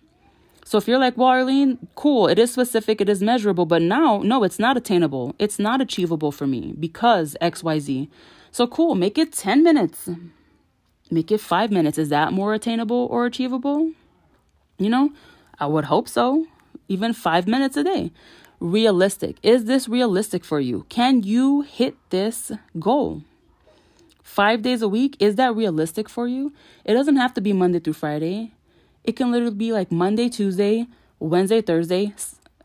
[0.69, 4.19] So if you're like, well, Arlene, cool, it is specific, it is measurable, but now,
[4.19, 5.35] no, it's not attainable.
[5.39, 8.11] It's not achievable for me because XYZ.
[8.51, 10.11] So cool, make it 10 minutes.
[11.11, 11.97] Make it 5 minutes.
[11.97, 13.93] Is that more attainable or achievable?
[14.77, 15.11] You know,
[15.59, 16.47] I would hope so.
[16.87, 18.13] Even 5 minutes a day.
[18.61, 19.39] Realistic.
[19.43, 20.85] Is this realistic for you?
[20.91, 23.23] Can you hit this goal?
[24.23, 26.53] 5 days a week, is that realistic for you?
[26.85, 28.53] It doesn't have to be Monday through Friday.
[29.09, 30.87] It can literally be like Monday, Tuesday,
[31.19, 32.13] Wednesday, Thursday,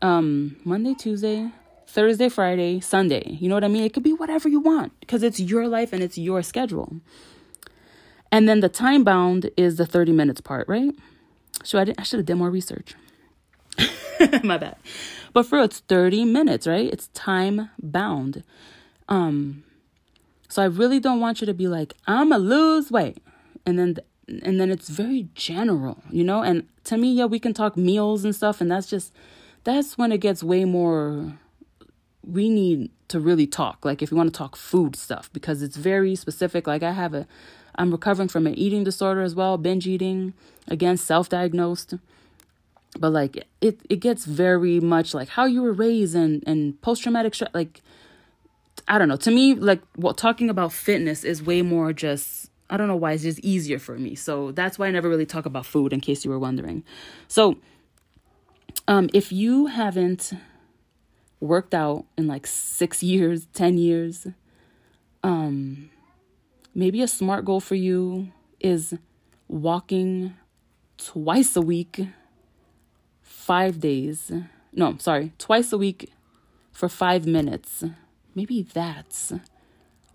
[0.02, 1.50] um Monday, Tuesday,
[1.86, 3.38] Thursday, Friday, Sunday.
[3.40, 3.82] You know what I mean?
[3.82, 7.00] It could be whatever you want because it's your life and it's your schedule.
[8.30, 10.94] And then the time bound is the 30 minutes part, right?
[11.62, 12.94] So I, I should have done more research.
[14.42, 14.76] My bad.
[15.32, 16.92] But for it's 30 minutes, right?
[16.92, 18.44] It's time bound.
[19.08, 19.64] Um
[20.50, 23.16] so I really don't want you to be like, I'm a lose weight.
[23.64, 23.96] And then
[24.28, 26.42] and then it's very general, you know?
[26.42, 29.12] And to me, yeah, we can talk meals and stuff and that's just
[29.64, 31.38] that's when it gets way more
[32.26, 35.76] we need to really talk like if you want to talk food stuff because it's
[35.76, 37.26] very specific like i have a
[37.74, 40.32] i'm recovering from an eating disorder as well binge eating
[40.68, 41.94] again self-diagnosed
[42.98, 47.02] but like it it gets very much like how you were raised and and post
[47.02, 47.82] traumatic stress like
[48.86, 49.16] I don't know.
[49.16, 53.12] To me, like what talking about fitness is way more just I don't know why
[53.12, 54.16] it's just easier for me.
[54.16, 56.82] So that's why I never really talk about food in case you were wondering.
[57.28, 57.56] So
[58.88, 60.32] um if you haven't
[61.38, 64.26] worked out in like 6 years, 10 years,
[65.22, 65.88] um
[66.74, 68.94] maybe a smart goal for you is
[69.46, 70.34] walking
[70.98, 72.08] twice a week,
[73.22, 74.32] 5 days.
[74.72, 76.10] No, sorry, twice a week
[76.72, 77.84] for 5 minutes
[78.34, 79.32] maybe that's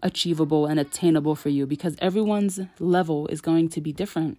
[0.01, 4.37] achievable and attainable for you because everyone's level is going to be different.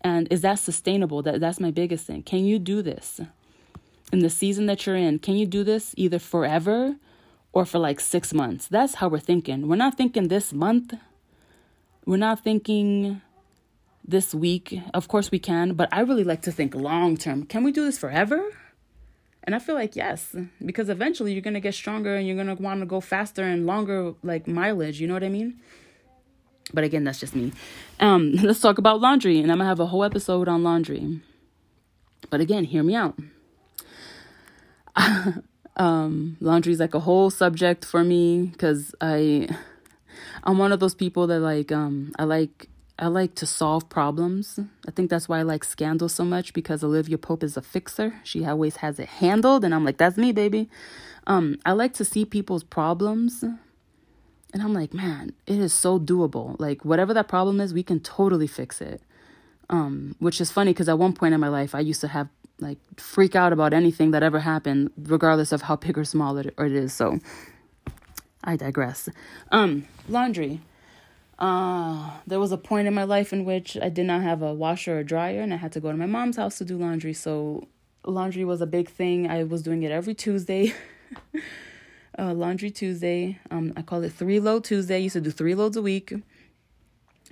[0.00, 1.22] And is that sustainable?
[1.22, 2.22] That that's my biggest thing.
[2.22, 3.20] Can you do this?
[4.12, 6.96] In the season that you're in, can you do this either forever
[7.52, 8.66] or for like 6 months?
[8.68, 9.68] That's how we're thinking.
[9.68, 10.94] We're not thinking this month.
[12.06, 13.20] We're not thinking
[14.06, 14.80] this week.
[14.94, 17.44] Of course we can, but I really like to think long term.
[17.44, 18.42] Can we do this forever?
[19.44, 22.80] And I feel like yes, because eventually you're gonna get stronger and you're gonna want
[22.80, 25.00] to go faster and longer like mileage.
[25.00, 25.60] You know what I mean?
[26.74, 27.52] But again, that's just me.
[28.00, 31.20] Um, let's talk about laundry, and I'm gonna have a whole episode on laundry.
[32.30, 33.18] But again, hear me out.
[35.76, 39.48] um, laundry is like a whole subject for me because I,
[40.44, 42.68] I'm one of those people that like um I like
[42.98, 44.58] I like to solve problems.
[44.86, 48.14] I think that's why I like Scandal so much because Olivia Pope is a fixer.
[48.24, 50.68] She always has it handled, and I'm like, that's me, baby.
[51.26, 56.58] Um, I like to see people's problems, and I'm like, man, it is so doable.
[56.58, 59.02] Like whatever that problem is, we can totally fix it.
[59.70, 62.28] Um, which is funny because at one point in my life, I used to have
[62.58, 66.54] like freak out about anything that ever happened, regardless of how big or small it,
[66.56, 66.92] or it is.
[66.92, 67.20] So
[68.42, 69.08] I digress.
[69.52, 70.62] Um, laundry.
[71.38, 74.52] Uh, there was a point in my life in which I did not have a
[74.52, 77.12] washer or dryer, and I had to go to my mom's house to do laundry.
[77.12, 77.68] So,
[78.04, 79.30] laundry was a big thing.
[79.30, 80.74] I was doing it every Tuesday.
[82.18, 83.38] uh, laundry Tuesday.
[83.50, 84.96] Um, I call it three load Tuesday.
[84.96, 86.12] I used to do three loads a week.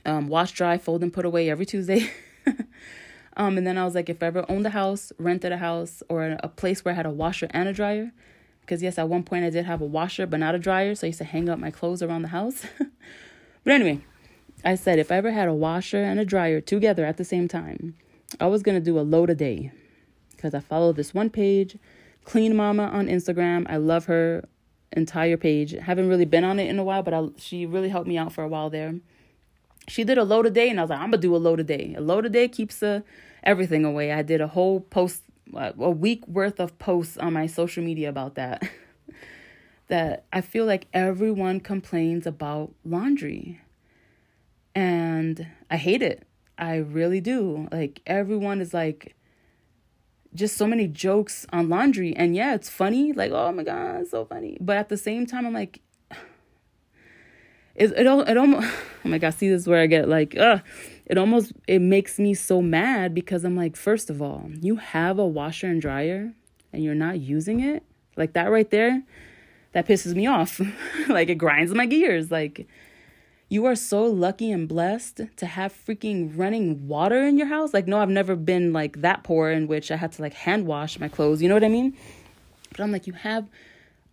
[0.05, 2.09] Um, wash, dry, fold, and put away every Tuesday.
[3.37, 6.05] um, and then I was like, if I ever owned a house, rented a house,
[6.09, 8.13] or a place where I had a washer and a dryer,
[8.61, 11.07] because yes, at one point I did have a washer but not a dryer, so
[11.07, 12.65] I used to hang up my clothes around the house.
[13.67, 13.99] But anyway,
[14.65, 17.49] I said if I ever had a washer and a dryer together at the same
[17.49, 17.97] time,
[18.39, 19.73] I was going to do a load a day
[20.31, 21.77] because I follow this one page,
[22.25, 23.67] Clean Mama on Instagram.
[23.69, 24.45] I love her
[24.93, 25.73] entire page.
[25.73, 28.33] Haven't really been on it in a while, but I, she really helped me out
[28.33, 28.95] for a while there.
[29.89, 31.59] She did a load a day, and I was like, I'm gonna do a load
[31.59, 31.93] a day.
[31.99, 33.01] A load a day keeps uh,
[33.43, 34.13] everything away.
[34.13, 35.25] I did a whole post,
[35.57, 38.63] a week worth of posts on my social media about that.
[39.89, 43.61] that I feel like everyone complains about laundry.
[44.75, 46.27] And I hate it.
[46.59, 47.69] I really do.
[47.71, 49.15] Like everyone is like
[50.35, 53.13] just so many jokes on laundry and yeah, it's funny.
[53.13, 54.59] Like, oh my god, it's so funny.
[54.61, 55.81] But at the same time I'm like
[57.75, 58.69] it it, it almost
[59.05, 60.59] oh my god, see this is where I get like uh
[61.07, 65.19] it almost it makes me so mad because I'm like, first of all, you have
[65.19, 66.33] a washer and dryer
[66.73, 67.83] and you're not using it.
[68.17, 69.03] Like that right there,
[69.77, 70.59] that pisses me off.
[71.09, 72.31] like it grinds my gears.
[72.31, 72.67] Like
[73.51, 77.75] you are so lucky and blessed to have freaking running water in your house.
[77.75, 80.67] Like no, I've never been like that poor in which I had to like hand
[80.67, 81.43] wash my clothes.
[81.43, 81.95] You know what I mean?
[82.71, 83.51] But I'm like you have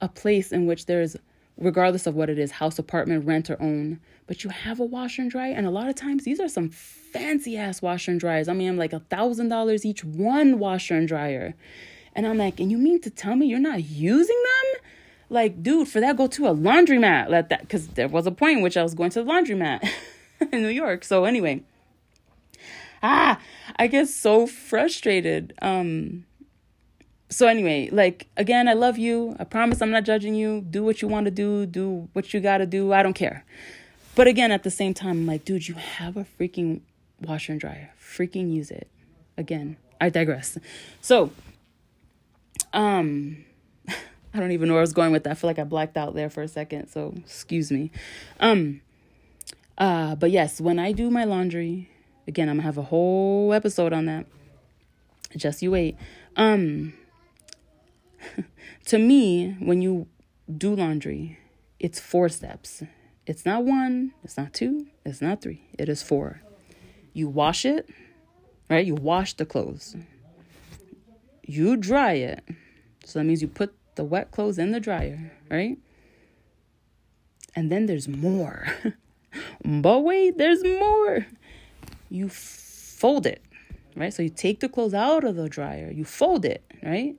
[0.01, 1.15] a place in which there's
[1.57, 5.21] regardless of what it is, house, apartment, rent or own, but you have a washer
[5.21, 8.49] and dryer and a lot of times these are some fancy ass washer and dryers.
[8.49, 11.55] I mean, I'm like a thousand dollars each one washer and dryer.
[12.15, 14.81] And I'm like, and you mean to tell me you're not using them?
[15.33, 17.27] Like, dude, for that, go to a laundromat.
[17.27, 19.89] Let that, because there was a point in which I was going to the laundromat
[20.51, 21.03] in New York.
[21.03, 21.63] So anyway,
[23.01, 23.39] ah,
[23.77, 25.55] I get so frustrated.
[25.59, 26.25] Um,
[27.31, 29.35] so anyway, like again, I love you.
[29.39, 30.61] I promise I'm not judging you.
[30.69, 31.65] Do what you want to do.
[31.65, 32.93] Do what you got to do.
[32.93, 33.43] I don't care.
[34.13, 36.81] But again, at the same time, I'm like, dude, you have a freaking
[37.19, 37.89] washer and dryer.
[37.99, 38.87] Freaking use it.
[39.35, 40.59] Again, I digress.
[41.01, 41.31] So,
[42.71, 43.45] um,
[44.33, 45.31] I don't even know where I was going with that.
[45.31, 47.91] I feel like I blacked out there for a second, so excuse me.
[48.39, 48.81] Um
[49.77, 51.89] uh but yes, when I do my laundry,
[52.27, 54.25] again, I'm going to have a whole episode on that.
[55.35, 55.97] Just you wait.
[56.35, 56.93] Um
[58.85, 60.07] to me, when you
[60.57, 61.37] do laundry,
[61.79, 62.83] it's four steps.
[63.25, 65.61] It's not one, it's not two, it's not three.
[65.77, 66.41] It is four.
[67.13, 67.89] You wash it,
[68.69, 68.85] right?
[68.85, 69.95] You wash the clothes.
[71.45, 72.43] You dry it.
[73.05, 75.77] So that means you put the wet clothes in the dryer, right?
[77.55, 78.67] And then there's more.
[79.65, 81.27] but wait, there's more.
[82.09, 83.41] You fold it,
[83.95, 84.13] right?
[84.13, 87.15] So you take the clothes out of the dryer, you fold it, right?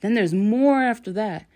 [0.00, 1.46] Then there's more after that.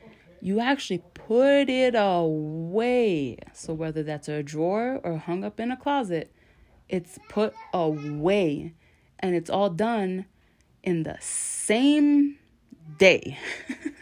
[0.41, 3.37] You actually put it away.
[3.53, 6.33] So whether that's a drawer or hung up in a closet,
[6.89, 8.73] it's put away.
[9.21, 10.27] And it's all done
[10.83, 12.37] in the same
[12.99, 13.39] day.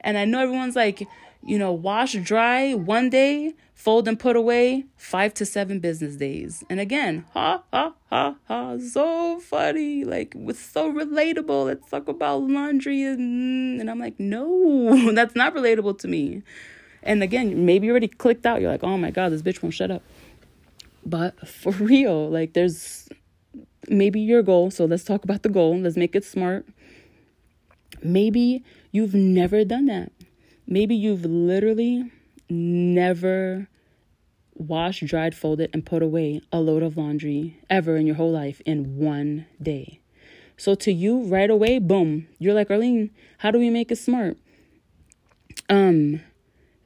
[0.00, 1.06] and I know everyone's like,
[1.42, 6.64] you know, wash dry one day, fold and put away five to seven business days.
[6.68, 11.66] And again, ha ha ha ha, so funny, like it's so relatable.
[11.66, 16.42] Let's talk about laundry and and I'm like, no, that's not relatable to me.
[17.02, 18.60] And again, maybe you already clicked out.
[18.60, 20.02] You're like, oh my god, this bitch won't shut up.
[21.06, 23.08] But for real, like there's
[23.88, 24.70] maybe your goal.
[24.70, 25.78] So let's talk about the goal.
[25.78, 26.66] Let's make it smart.
[28.02, 30.12] Maybe you've never done that.
[30.66, 32.10] Maybe you've literally
[32.48, 33.68] never
[34.54, 38.60] washed, dried, folded, and put away a load of laundry ever in your whole life
[38.66, 40.00] in one day.
[40.56, 44.36] So to you, right away, boom, you're like, Arlene, how do we make it smart?
[45.68, 46.20] Um,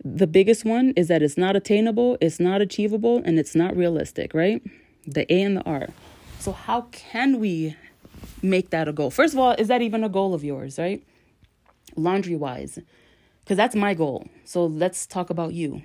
[0.04, 4.34] the biggest one is that it's not attainable, it's not achievable, and it's not realistic,
[4.34, 4.62] right?
[5.06, 5.88] The A and the R.
[6.38, 7.76] So how can we
[8.42, 9.10] make that a goal?
[9.10, 11.02] First of all, is that even a goal of yours, right?
[11.96, 12.78] Laundry wise,
[13.40, 14.28] because that's my goal.
[14.44, 15.82] So let's talk about you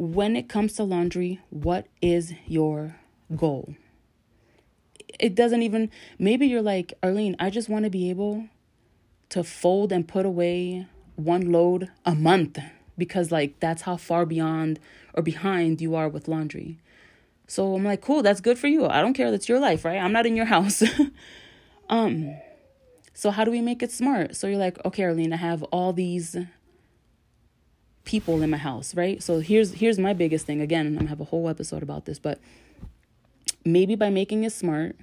[0.00, 2.96] when it comes to laundry, what is your
[3.36, 3.74] goal?
[5.18, 8.46] It doesn't even, maybe you're like, Arlene, I just want to be able
[9.28, 12.58] to fold and put away one load a month
[12.96, 14.80] because, like, that's how far beyond
[15.12, 16.78] or behind you are with laundry.
[17.46, 18.86] So I'm like, cool, that's good for you.
[18.86, 19.30] I don't care.
[19.30, 19.98] That's your life, right?
[19.98, 20.82] I'm not in your house.
[21.90, 22.34] um,
[23.20, 24.34] so how do we make it smart?
[24.34, 26.38] So you're like, okay, Arlene, I have all these
[28.04, 29.22] people in my house, right?
[29.22, 30.62] So here's here's my biggest thing.
[30.62, 32.40] Again, I'm gonna have a whole episode about this, but
[33.62, 34.96] maybe by making it smart,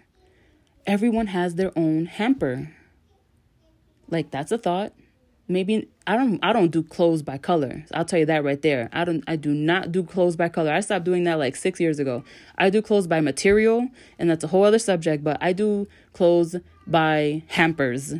[0.88, 2.72] everyone has their own hamper.
[4.10, 4.94] Like that's a thought.
[5.48, 7.86] Maybe I don't I don't do clothes by color.
[7.94, 8.90] I'll tell you that right there.
[8.94, 10.74] I don't I do not do clothes by color.
[10.74, 12.24] I stopped doing that like 6 years ago.
[12.58, 16.56] I do clothes by material and that's a whole other subject, but I do clothes
[16.88, 18.16] by hampers.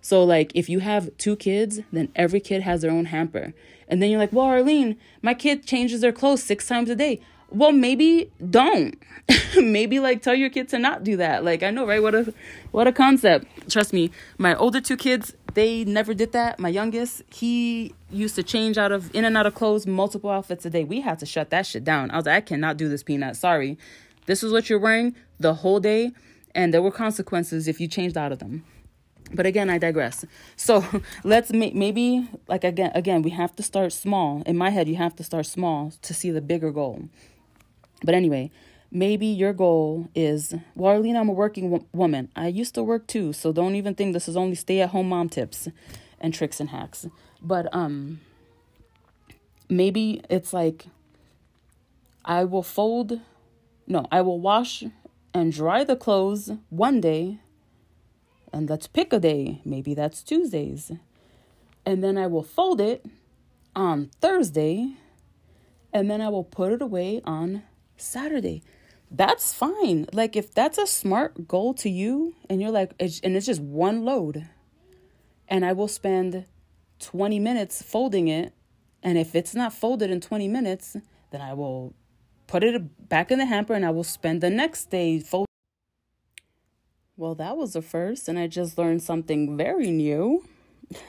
[0.00, 3.54] So like if you have two kids, then every kid has their own hamper.
[3.88, 7.20] And then you're like, well, Arlene, my kid changes their clothes six times a day.
[7.50, 9.00] Well, maybe don't.
[9.56, 11.44] maybe like tell your kid to not do that.
[11.44, 12.02] Like I know, right?
[12.02, 12.32] What a
[12.70, 13.46] what a concept.
[13.70, 16.58] Trust me, my older two kids, they never did that.
[16.58, 20.64] My youngest, he used to change out of in and out of clothes multiple outfits
[20.64, 20.84] a day.
[20.84, 22.10] We had to shut that shit down.
[22.10, 23.36] I was like, I cannot do this, Peanut.
[23.36, 23.78] Sorry.
[24.26, 26.12] This is what you're wearing the whole day,
[26.54, 28.64] and there were consequences if you changed out of them.
[29.34, 30.24] But again i digress.
[30.56, 30.84] So
[31.24, 34.42] let's make maybe like again again we have to start small.
[34.46, 37.08] In my head you have to start small to see the bigger goal.
[38.04, 38.50] But anyway
[38.94, 42.28] maybe your goal is well arlene i'm a working wo- woman.
[42.36, 45.08] I used to work too so don't even think this is only stay at home
[45.08, 45.68] mom tips
[46.20, 47.06] and tricks and hacks.
[47.40, 48.20] But um
[49.72, 50.86] maybe it's like
[52.24, 53.20] i will fold
[53.86, 54.84] no i will wash
[55.34, 57.38] and dry the clothes one day
[58.52, 59.60] and let's pick a day.
[59.64, 60.92] Maybe that's Tuesdays.
[61.86, 63.04] And then I will fold it
[63.74, 64.94] on Thursday
[65.92, 67.62] and then I will put it away on
[67.96, 68.62] Saturday.
[69.10, 70.06] That's fine.
[70.12, 73.60] Like if that's a smart goal to you and you're like it's, and it's just
[73.60, 74.48] one load
[75.48, 76.46] and I will spend
[77.00, 78.52] 20 minutes folding it
[79.02, 80.96] and if it's not folded in 20 minutes,
[81.30, 81.94] then I will
[82.46, 85.46] put it back in the hamper and I will spend the next day folding
[87.22, 90.44] well, that was a first, and I just learned something very new.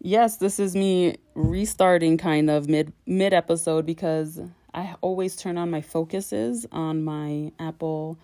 [0.00, 4.40] yes, this is me restarting kind of mid mid episode because
[4.74, 8.18] I always turn on my focuses on my Apple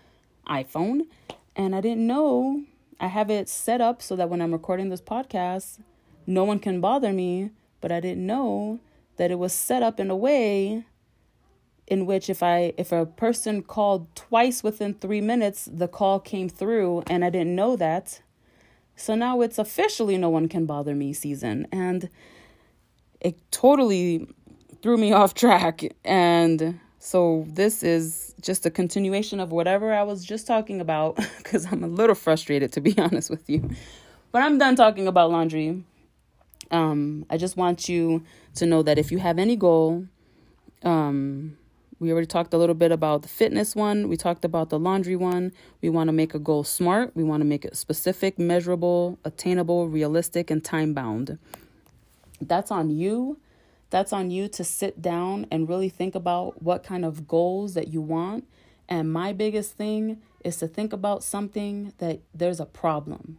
[0.47, 1.07] iPhone,
[1.55, 2.65] and I didn't know
[3.01, 5.79] I have it set up so that when I'm recording this podcast,
[6.27, 7.51] no one can bother me,
[7.81, 8.81] but I didn't know
[9.17, 10.85] that it was set up in a way
[11.89, 16.49] in which if I if a person called twice within 3 minutes the call came
[16.49, 18.21] through and I didn't know that.
[18.95, 21.67] So now it's officially no one can bother me season.
[21.73, 22.09] And
[23.21, 24.29] it totally
[24.83, 25.83] threw me off track.
[26.05, 31.67] And so this is just a continuation of whatever I was just talking about cuz
[31.71, 33.71] I'm a little frustrated to be honest with you.
[34.31, 35.85] But I'm done talking about laundry.
[36.71, 38.25] Um I just want you
[38.57, 40.07] to know that if you have any goal
[40.83, 41.57] um
[42.01, 44.09] we already talked a little bit about the fitness one.
[44.09, 45.53] We talked about the laundry one.
[45.83, 47.17] We want to make a goal smart.
[47.17, 51.39] We want to make it specific, measurable, attainable, realistic, and time bound.
[52.41, 53.39] That's on you.
[53.91, 57.89] That's on you to sit down and really think about what kind of goals that
[57.89, 58.45] you want
[58.89, 63.39] And my biggest thing is to think about something that there's a problem.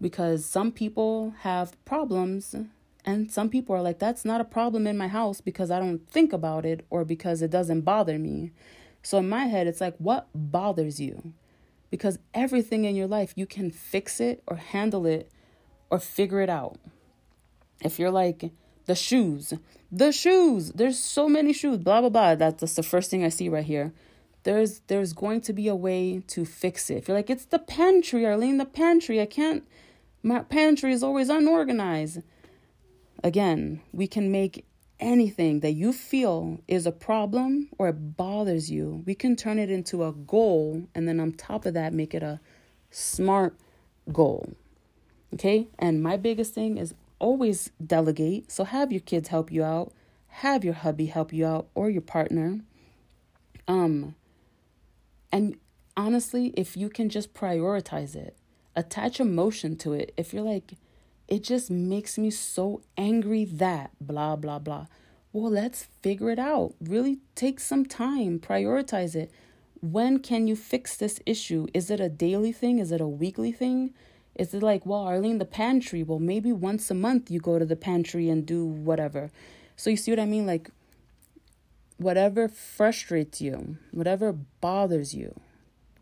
[0.00, 2.56] Because some people have problems,
[3.04, 6.08] and some people are like, that's not a problem in my house because I don't
[6.08, 8.52] think about it or because it doesn't bother me.
[9.02, 11.32] So in my head, it's like, what bothers you?
[11.90, 15.30] Because everything in your life, you can fix it or handle it
[15.90, 16.78] or figure it out.
[17.80, 18.52] If you're like,
[18.86, 19.52] the shoes,
[19.90, 22.34] the shoes, there's so many shoes, blah, blah, blah.
[22.36, 23.92] That's, the first thing I see right here
[24.44, 26.96] there's there's going to be a way to fix it.
[26.96, 29.20] If you're like, it's the pantry, Arlene, the pantry.
[29.20, 29.64] I can't
[30.22, 32.22] my pantry is always unorganized.
[33.22, 34.64] Again, we can make
[35.02, 39.70] anything that you feel is a problem or it bothers you, we can turn it
[39.70, 42.40] into a goal and then on top of that make it a
[42.90, 43.56] smart
[44.12, 44.54] goal.
[45.34, 45.68] Okay?
[45.78, 48.50] And my biggest thing is always delegate.
[48.50, 49.92] So have your kids help you out,
[50.28, 52.60] have your hubby help you out or your partner.
[53.66, 54.14] Um
[55.32, 55.56] and
[55.96, 58.36] honestly, if you can just prioritize it,
[58.76, 60.12] attach emotion to it.
[60.16, 60.74] If you're like,
[61.32, 64.84] it just makes me so angry that blah, blah, blah.
[65.32, 66.74] Well, let's figure it out.
[66.78, 69.32] Really take some time, prioritize it.
[69.80, 71.68] When can you fix this issue?
[71.72, 72.78] Is it a daily thing?
[72.80, 73.94] Is it a weekly thing?
[74.34, 76.02] Is it like, well, Arlene, the pantry?
[76.02, 79.30] Well, maybe once a month you go to the pantry and do whatever.
[79.74, 80.46] So you see what I mean?
[80.46, 80.68] Like,
[81.96, 85.40] whatever frustrates you, whatever bothers you,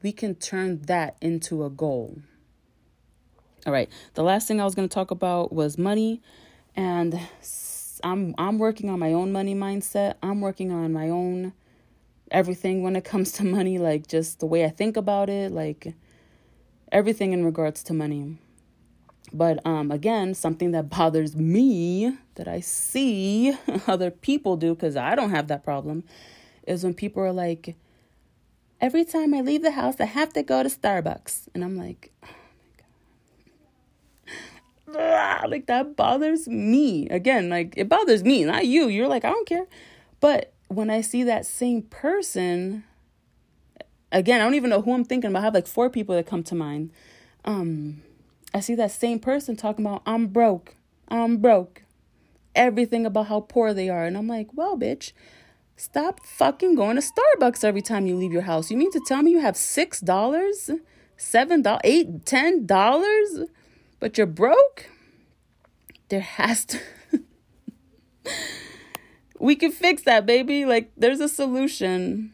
[0.03, 2.19] we can turn that into a goal.
[3.67, 3.91] All right.
[4.15, 6.23] The last thing I was going to talk about was money
[6.75, 7.21] and
[8.03, 10.15] I'm I'm working on my own money mindset.
[10.23, 11.53] I'm working on my own
[12.31, 15.95] everything when it comes to money, like just the way I think about it, like
[16.91, 18.39] everything in regards to money.
[19.33, 23.55] But um, again, something that bothers me that I see
[23.87, 26.03] other people do because I don't have that problem
[26.67, 27.77] is when people are like,
[28.81, 31.49] every time I leave the house, I have to go to Starbucks.
[31.55, 32.13] And I'm like.
[34.93, 37.09] Like that bothers me.
[37.09, 38.89] Again, like it bothers me, not you.
[38.89, 39.67] You're like, I don't care.
[40.21, 42.85] But when I see that same person,
[44.13, 45.41] again, I don't even know who I'm thinking about.
[45.41, 46.91] I have like four people that come to mind.
[47.45, 48.03] Um,
[48.53, 50.77] I see that same person talking about, I'm broke,
[51.09, 51.83] I'm broke,
[52.55, 54.05] everything about how poor they are.
[54.05, 55.13] And I'm like, well, bitch,
[55.77, 58.71] stop fucking going to Starbucks every time you leave your house.
[58.71, 60.81] You mean to tell me you have $6, $7,
[61.63, 63.49] $8, $10,
[64.01, 64.87] but you're broke?
[66.09, 66.81] There has to.
[69.39, 70.65] we can fix that, baby.
[70.65, 72.33] Like, there's a solution.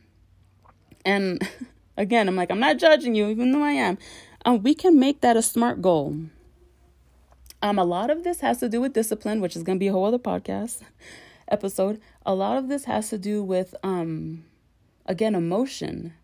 [1.04, 1.46] And
[1.96, 3.98] again, I'm like, I'm not judging you, even though I am
[4.46, 6.16] um, we can make that a smart goal.
[7.60, 9.88] Um, a lot of this has to do with discipline, which is going to be
[9.88, 10.82] a whole other podcast
[11.48, 12.00] episode.
[12.24, 14.44] A lot of this has to do with, um,
[15.04, 16.14] again, emotion.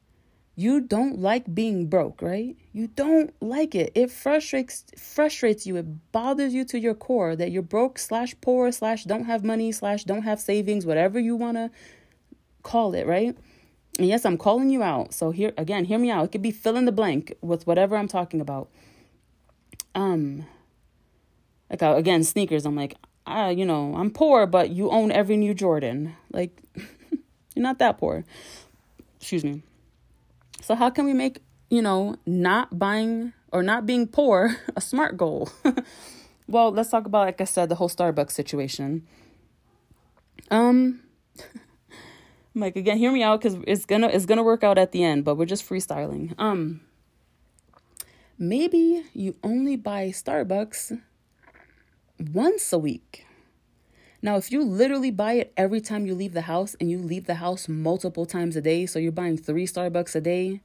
[0.55, 2.57] You don't like being broke, right?
[2.73, 3.91] You don't like it.
[3.95, 5.77] It frustrates frustrates you.
[5.77, 9.73] It bothers you to your core that you're broke slash poor slash don't have money
[9.73, 11.71] slash don't have savings, whatever you want to
[12.63, 13.37] call it, right?
[13.99, 15.15] And yes, I'm calling you out.
[15.15, 16.27] So here again, hear me out.
[16.27, 18.69] It could be fill in the blank with whatever I'm talking about.
[19.95, 20.45] Um
[21.71, 22.67] like uh, again, sneakers.
[22.67, 22.97] I'm like,
[23.27, 26.15] ah, you know, I'm poor, but you own every new Jordan.
[26.31, 28.27] Like you're not that poor.
[29.19, 29.63] Excuse me.
[30.63, 35.17] So how can we make, you know, not buying or not being poor a smart
[35.17, 35.51] goal?
[36.47, 39.07] well, let's talk about like I said the whole Starbucks situation.
[40.51, 41.01] Um
[42.55, 45.25] like again, hear me out because it's gonna it's gonna work out at the end,
[45.25, 46.33] but we're just freestyling.
[46.39, 46.81] Um,
[48.39, 51.01] maybe you only buy Starbucks
[52.19, 53.27] once a week.
[54.25, 57.27] Now, if you literally buy it every time you leave the house and you leave
[57.27, 60.61] the house multiple times a day, so you're buying three Starbucks a day,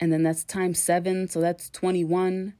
[0.00, 2.54] and then that's times seven, so that's 21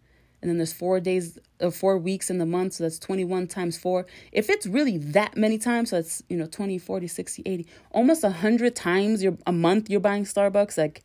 [0.44, 3.46] and then there's four days or uh, four weeks in the month so that's 21
[3.46, 4.04] times four.
[4.30, 8.22] If it's really that many times so it's you know 20 40 60 80 almost
[8.22, 11.02] 100 times you're a month you're buying starbucks like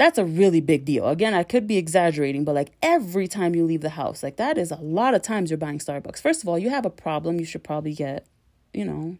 [0.00, 1.06] that's a really big deal.
[1.06, 4.56] Again i could be exaggerating but like every time you leave the house like that
[4.56, 6.20] is a lot of times you're buying starbucks.
[6.20, 8.26] First of all you have a problem you should probably get
[8.72, 9.16] you know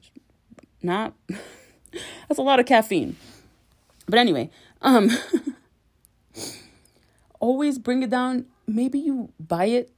[0.83, 1.15] not
[2.29, 3.17] that's a lot of caffeine.
[4.07, 4.51] But anyway
[4.83, 5.11] um
[7.41, 8.47] always bring it down.
[8.67, 9.93] Maybe you buy it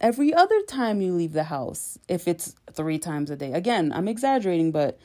[0.00, 3.52] every other time you leave the house if it's 3 times a day.
[3.52, 4.98] Again, I'm exaggerating, but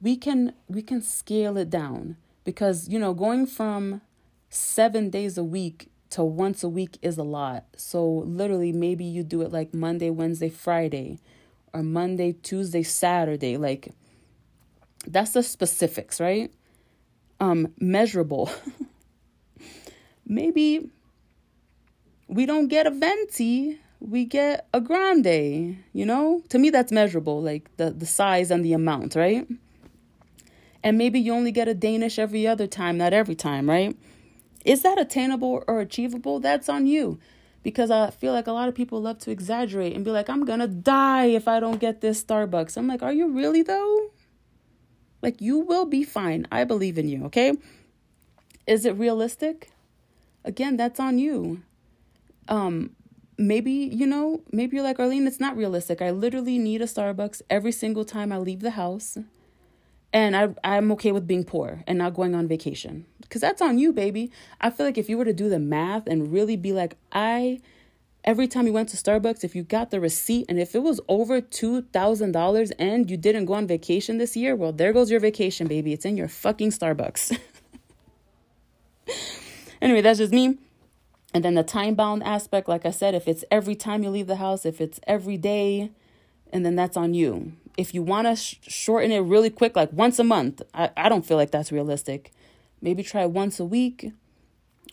[0.00, 4.02] we can we can scale it down because you know, going from
[4.50, 7.64] 7 days a week to once a week is a lot.
[7.76, 11.18] So literally maybe you do it like Monday, Wednesday, Friday
[11.72, 13.92] or Monday, Tuesday, Saturday like
[15.06, 16.52] that's the specifics, right?
[17.40, 18.50] um, measurable.
[20.26, 20.90] Maybe
[22.28, 26.42] we don't get a venti, we get a grande, you know?
[26.50, 29.48] To me that's measurable, like the the size and the amount, right?
[30.82, 33.94] And maybe you only get a Danish every other time, not every time, right?
[34.64, 36.40] Is that attainable or achievable?
[36.40, 37.18] That's on you.
[37.62, 40.44] Because I feel like a lot of people love to exaggerate and be like, I'm
[40.44, 42.76] gonna die if I don't get this Starbucks.
[42.76, 44.10] I'm like, are you really though?
[45.22, 46.46] Like, you will be fine.
[46.50, 47.52] I believe in you, okay?
[48.66, 49.70] Is it realistic?
[50.44, 51.62] Again, that's on you.
[52.48, 52.96] Um,
[53.36, 56.00] maybe, you know, maybe you're like, Arlene, it's not realistic.
[56.00, 59.18] I literally need a Starbucks every single time I leave the house.
[60.12, 63.06] And I, I'm okay with being poor and not going on vacation.
[63.20, 64.32] Because that's on you, baby.
[64.60, 67.60] I feel like if you were to do the math and really be like, I
[68.24, 71.00] every time you went to Starbucks, if you got the receipt and if it was
[71.08, 75.66] over $2,000 and you didn't go on vacation this year, well, there goes your vacation,
[75.66, 75.92] baby.
[75.92, 77.38] It's in your fucking Starbucks.
[79.82, 80.58] anyway, that's just me.
[81.32, 84.26] And then the time bound aspect, like I said, if it's every time you leave
[84.26, 85.92] the house, if it's every day,
[86.52, 87.52] and then that's on you.
[87.76, 91.08] If you want to sh- shorten it really quick, like once a month, I, I
[91.08, 92.32] don't feel like that's realistic.
[92.82, 94.12] Maybe try once a week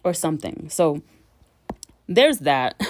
[0.04, 0.70] or something.
[0.70, 1.02] So
[2.08, 2.82] there's that.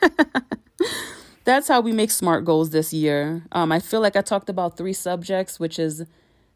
[1.44, 3.42] That's how we make SMART goals this year.
[3.52, 6.04] Um, I feel like I talked about three subjects, which is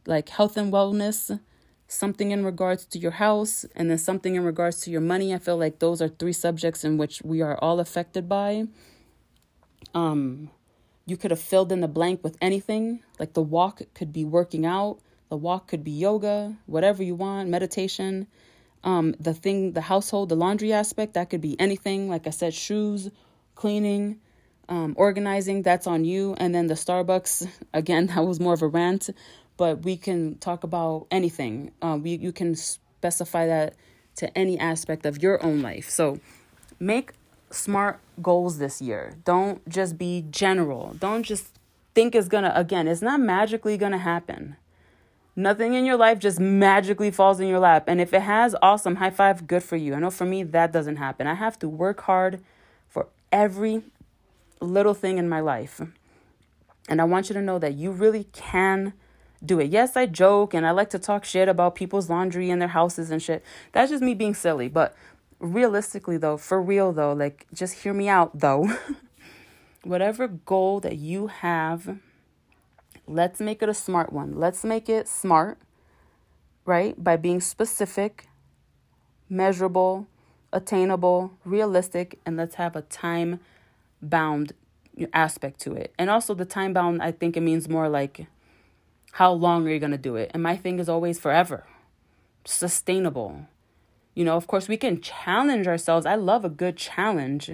[0.04, 1.40] like health and wellness,
[1.88, 5.32] something in regards to your house, and then something in regards to your money.
[5.32, 8.66] I feel like those are three subjects in which we are all affected by.
[9.94, 10.50] Um,
[11.06, 13.02] you could have filled in the blank with anything.
[13.18, 14.98] Like the walk could be working out,
[15.28, 18.26] the walk could be yoga, whatever you want, meditation.
[18.84, 22.08] Um, the thing, the household, the laundry aspect, that could be anything.
[22.08, 23.10] Like I said, shoes,
[23.54, 24.20] cleaning,
[24.68, 26.34] um, organizing, that's on you.
[26.38, 29.10] And then the Starbucks, again, that was more of a rant,
[29.56, 31.72] but we can talk about anything.
[31.80, 33.74] Um, we, you can specify that
[34.16, 35.88] to any aspect of your own life.
[35.88, 36.20] So
[36.78, 37.12] make
[37.52, 39.14] smart goals this year.
[39.24, 40.96] Don't just be general.
[40.98, 41.58] Don't just
[41.94, 44.56] think it's gonna, again, it's not magically gonna happen.
[45.34, 47.84] Nothing in your life just magically falls in your lap.
[47.86, 49.94] And if it has, awesome, high five, good for you.
[49.94, 51.26] I know for me, that doesn't happen.
[51.26, 52.42] I have to work hard
[52.88, 53.82] for every
[54.60, 55.80] little thing in my life.
[56.88, 58.92] And I want you to know that you really can
[59.44, 59.70] do it.
[59.70, 63.10] Yes, I joke and I like to talk shit about people's laundry and their houses
[63.10, 63.42] and shit.
[63.72, 64.68] That's just me being silly.
[64.68, 64.94] But
[65.42, 68.72] realistically, though, for real, though, like, just hear me out, though.
[69.82, 71.98] Whatever goal that you have,
[73.06, 74.38] let's make it a smart one.
[74.38, 75.58] Let's make it smart,
[76.64, 77.02] right?
[77.02, 78.28] By being specific,
[79.28, 80.06] measurable,
[80.52, 83.40] attainable, realistic, and let's have a time
[84.00, 84.52] bound
[85.12, 85.92] aspect to it.
[85.98, 88.26] And also, the time bound, I think it means more like
[89.12, 90.30] how long are you going to do it?
[90.32, 91.66] And my thing is always forever,
[92.44, 93.48] sustainable.
[94.14, 96.06] You know, of course, we can challenge ourselves.
[96.06, 97.50] I love a good challenge.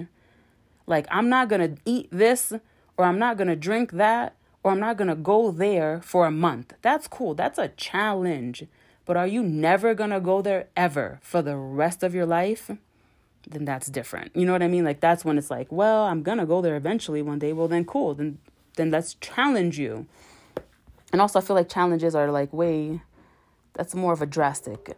[0.87, 2.53] Like, I'm not going to eat this,
[2.97, 6.25] or I'm not going to drink that, or I'm not going to go there for
[6.25, 6.73] a month.
[6.81, 7.33] That's cool.
[7.33, 8.65] That's a challenge.
[9.05, 12.71] But are you never going to go there ever for the rest of your life?
[13.47, 14.35] then that's different.
[14.35, 14.85] You know what I mean?
[14.85, 17.53] Like that's when it's like, well, I'm gonna go there eventually one day.
[17.53, 18.13] Well, then cool.
[18.13, 18.37] Then
[18.75, 20.07] then let's challenge you.
[21.11, 23.01] And also, I feel like challenges are like way.
[23.73, 24.95] That's more of a drastic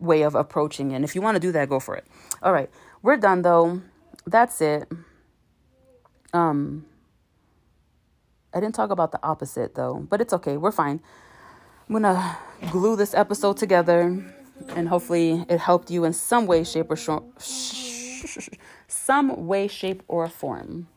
[0.00, 0.96] way of approaching it.
[0.96, 2.06] And if you want to do that, go for it.
[2.42, 2.70] All right,
[3.02, 3.82] we're done though.
[4.26, 4.90] That's it.
[6.32, 6.84] Um,
[8.52, 10.56] I didn't talk about the opposite though, but it's okay.
[10.56, 11.00] We're fine.
[11.88, 12.38] I'm gonna
[12.70, 14.24] glue this episode together
[14.74, 16.96] and hopefully it helped you in some way, shape, or
[18.88, 20.88] some way, shape, or form.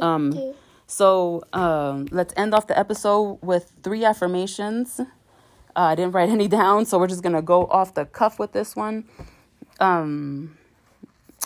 [0.00, 0.54] Um,
[0.86, 5.00] so um, let's end off the episode with three affirmations.
[5.74, 8.52] Uh, I didn't write any down, so we're just gonna go off the cuff with
[8.52, 9.04] this one.
[9.80, 10.56] Um,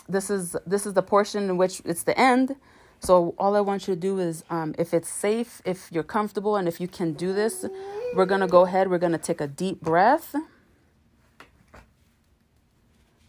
[0.09, 2.55] this is this is the portion in which it's the end.
[2.99, 6.55] So all I want you to do is, um, if it's safe, if you're comfortable,
[6.55, 7.65] and if you can do this,
[8.15, 8.89] we're gonna go ahead.
[8.89, 10.35] We're gonna take a deep breath.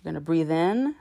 [0.05, 0.94] We're to breathe in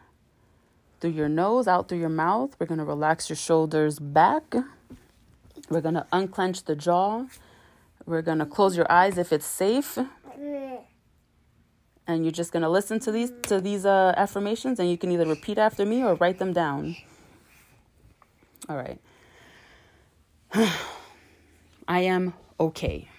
[0.99, 2.55] through your nose, out through your mouth.
[2.59, 4.53] We're to relax your shoulders back.
[5.69, 7.25] We're to unclench the jaw.
[8.07, 9.99] We're going to close your eyes if it's safe.
[12.07, 15.11] And you're just going to listen to these to these uh, affirmations and you can
[15.11, 16.95] either repeat after me or write them down.
[18.69, 19.01] All right.
[21.87, 23.09] I am okay.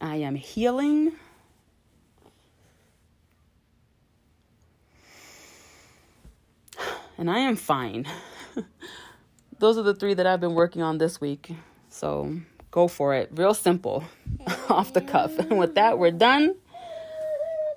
[0.00, 1.14] I am healing.
[7.18, 8.06] and I am fine.
[9.58, 11.52] those are the three that I've been working on this week.
[11.88, 12.36] So
[12.70, 13.30] go for it.
[13.32, 14.04] Real simple,
[14.68, 15.38] off the cuff.
[15.38, 16.56] And with that, we're done.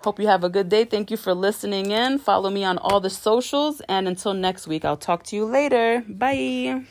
[0.02, 0.86] Hope you have a good day.
[0.86, 2.20] Thank you for listening in.
[2.20, 3.82] Follow me on all the socials.
[3.90, 6.06] And until next week, I'll talk to you later.
[6.08, 6.86] Bye.